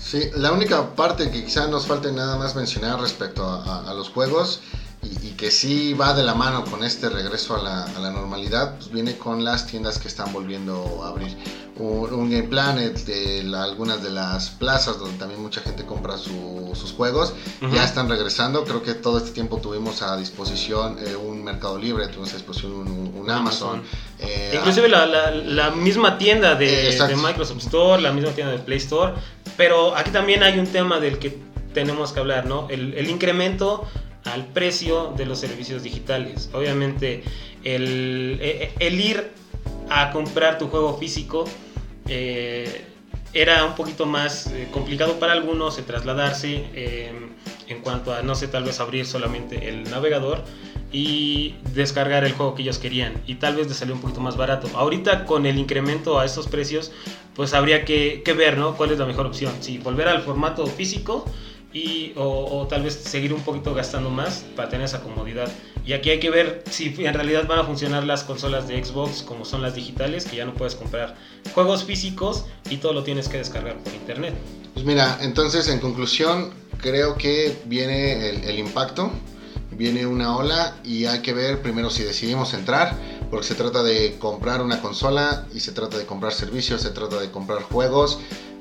[0.01, 4.09] Sí, la única parte que quizá nos falte nada más mencionar respecto a, a los
[4.09, 4.59] juegos
[5.01, 8.75] y, que sí va de la mano con este regreso a la, a la, normalidad,
[8.75, 11.37] pues viene con las tiendas que están volviendo a abrir.
[11.77, 17.33] Un, Game Planet, de algunas de las plazas donde también mucha gente compra sus juegos,
[17.73, 18.65] ya están regresando.
[18.65, 22.73] Creo que todo este tiempo tuvimos a disposición eh, un Mercado Libre, tuvimos a disposición
[22.73, 23.81] un, Amazon.
[24.19, 28.79] Eh, Inclusive la, la, misma tienda de, de Microsoft Store, la misma tienda de Play
[28.79, 29.13] Store.
[29.55, 31.39] Pero aquí también hay un tema del que
[31.73, 32.67] tenemos que hablar, ¿no?
[32.69, 33.87] El, el incremento
[34.33, 36.49] al precio de los servicios digitales.
[36.53, 37.23] Obviamente
[37.63, 39.31] el, e, e, el ir
[39.89, 41.45] a comprar tu juego físico
[42.07, 42.85] eh,
[43.33, 47.11] era un poquito más eh, complicado para algunos de trasladarse eh,
[47.67, 50.43] en cuanto a, no sé, tal vez abrir solamente el navegador
[50.91, 54.37] y descargar el juego que ellos querían y tal vez les salió un poquito más
[54.37, 54.67] barato.
[54.75, 56.91] Ahorita con el incremento a estos precios,
[57.35, 58.75] pues habría que, que ver, ¿no?
[58.75, 59.53] ¿Cuál es la mejor opción?
[59.59, 61.25] Si volver al formato físico
[61.73, 65.49] y, o, tal vez seguir un poquito gastando más para tener esa comodidad.
[65.85, 69.21] Y aquí hay que ver si en realidad van a funcionar las consolas de Xbox
[69.21, 71.15] como son las digitales, que ya no puedes comprar
[71.53, 74.33] juegos físicos y todo lo tienes que descargar por internet.
[74.73, 79.11] Pues mira, entonces en conclusión creo que viene el, el impacto,
[79.71, 82.95] viene una ola y hay que ver primero si decidimos entrar,
[83.29, 87.19] porque se trata de comprar una consola y se trata de comprar servicios, se trata
[87.19, 88.19] de comprar juegos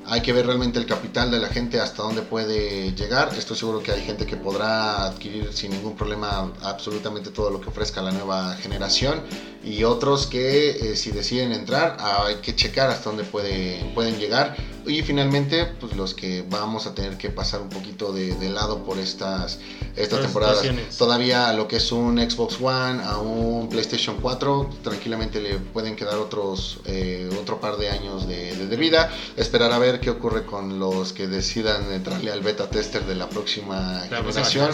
[0.09, 3.31] hay que ver realmente el capital de la gente hasta dónde puede llegar.
[3.37, 7.69] Estoy seguro que hay gente que podrá adquirir sin ningún problema absolutamente todo lo que
[7.69, 9.21] ofrezca la nueva generación
[9.63, 14.55] y otros que eh, si deciden entrar hay que checar hasta dónde puede, pueden llegar
[14.85, 18.97] y finalmente pues los que vamos a tener que pasar un poquito de, lado por
[18.97, 19.59] estas,
[19.95, 20.63] estas temporadas.
[20.97, 26.17] Todavía lo que es un Xbox One a un PlayStation 4 tranquilamente le pueden quedar
[26.17, 29.11] otros eh, otro par de años de, de, vida.
[29.37, 33.29] Esperar a ver qué ocurre con los que decidan entrarle al beta tester de la
[33.29, 34.71] próxima generación.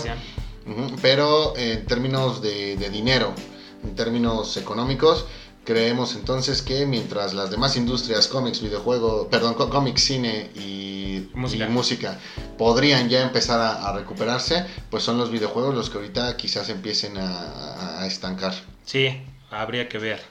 [1.01, 3.33] pero en términos de, de dinero
[3.85, 5.25] en términos económicos,
[5.65, 11.65] Creemos entonces que mientras las demás industrias, cómics, videojuegos, perdón, cómics, cine y música.
[11.65, 12.19] y música,
[12.57, 18.01] podrían ya empezar a, recuperarse, pues son los videojuegos los que ahorita quizás empiecen a,
[18.01, 18.53] a estancar.
[18.85, 20.21] Sí, habría que ver.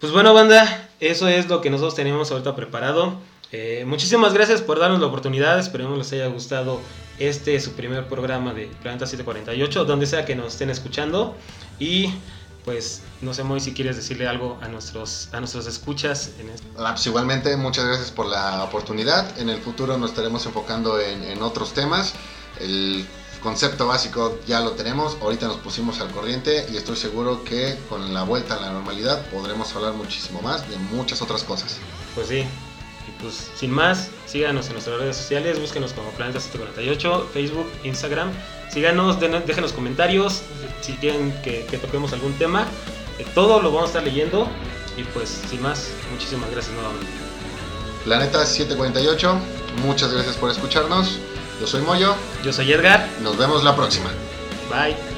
[0.00, 3.18] Pues bueno, banda, eso es lo que nosotros tenemos ahorita preparado.
[3.52, 5.58] Eh, muchísimas gracias por darnos la oportunidad.
[5.58, 6.80] Esperemos les haya gustado
[7.18, 11.34] este su primer programa de Planeta 748, donde sea que nos estén escuchando.
[11.78, 12.10] Y
[12.66, 16.32] pues no sé, muy si quieres decirle algo a nuestros, a nuestros escuchas.
[16.40, 19.38] En ah, pues igualmente, muchas gracias por la oportunidad.
[19.38, 22.12] En el futuro nos estaremos enfocando en, en otros temas.
[22.60, 23.06] El
[23.40, 28.12] concepto básico ya lo tenemos, ahorita nos pusimos al corriente y estoy seguro que con
[28.12, 31.76] la vuelta a la normalidad podremos hablar muchísimo más de muchas otras cosas.
[32.16, 32.44] Pues sí,
[33.20, 38.30] pues sin más, síganos en nuestras redes sociales, búsquenos como Planeta 748, Facebook, Instagram.
[38.70, 40.42] Síganos, déjenos comentarios
[40.80, 42.66] si quieren que, toquemos algún tema.
[43.18, 44.48] Eh, todo lo vamos a estar leyendo.
[44.96, 47.06] Y pues sin más, muchísimas gracias nuevamente.
[48.04, 49.38] Planeta 748,
[49.82, 51.18] muchas gracias por escucharnos.
[51.60, 52.14] Yo soy Moyo.
[52.44, 53.08] Yo soy Edgar.
[53.22, 54.10] Nos vemos la próxima.
[54.70, 55.15] Bye.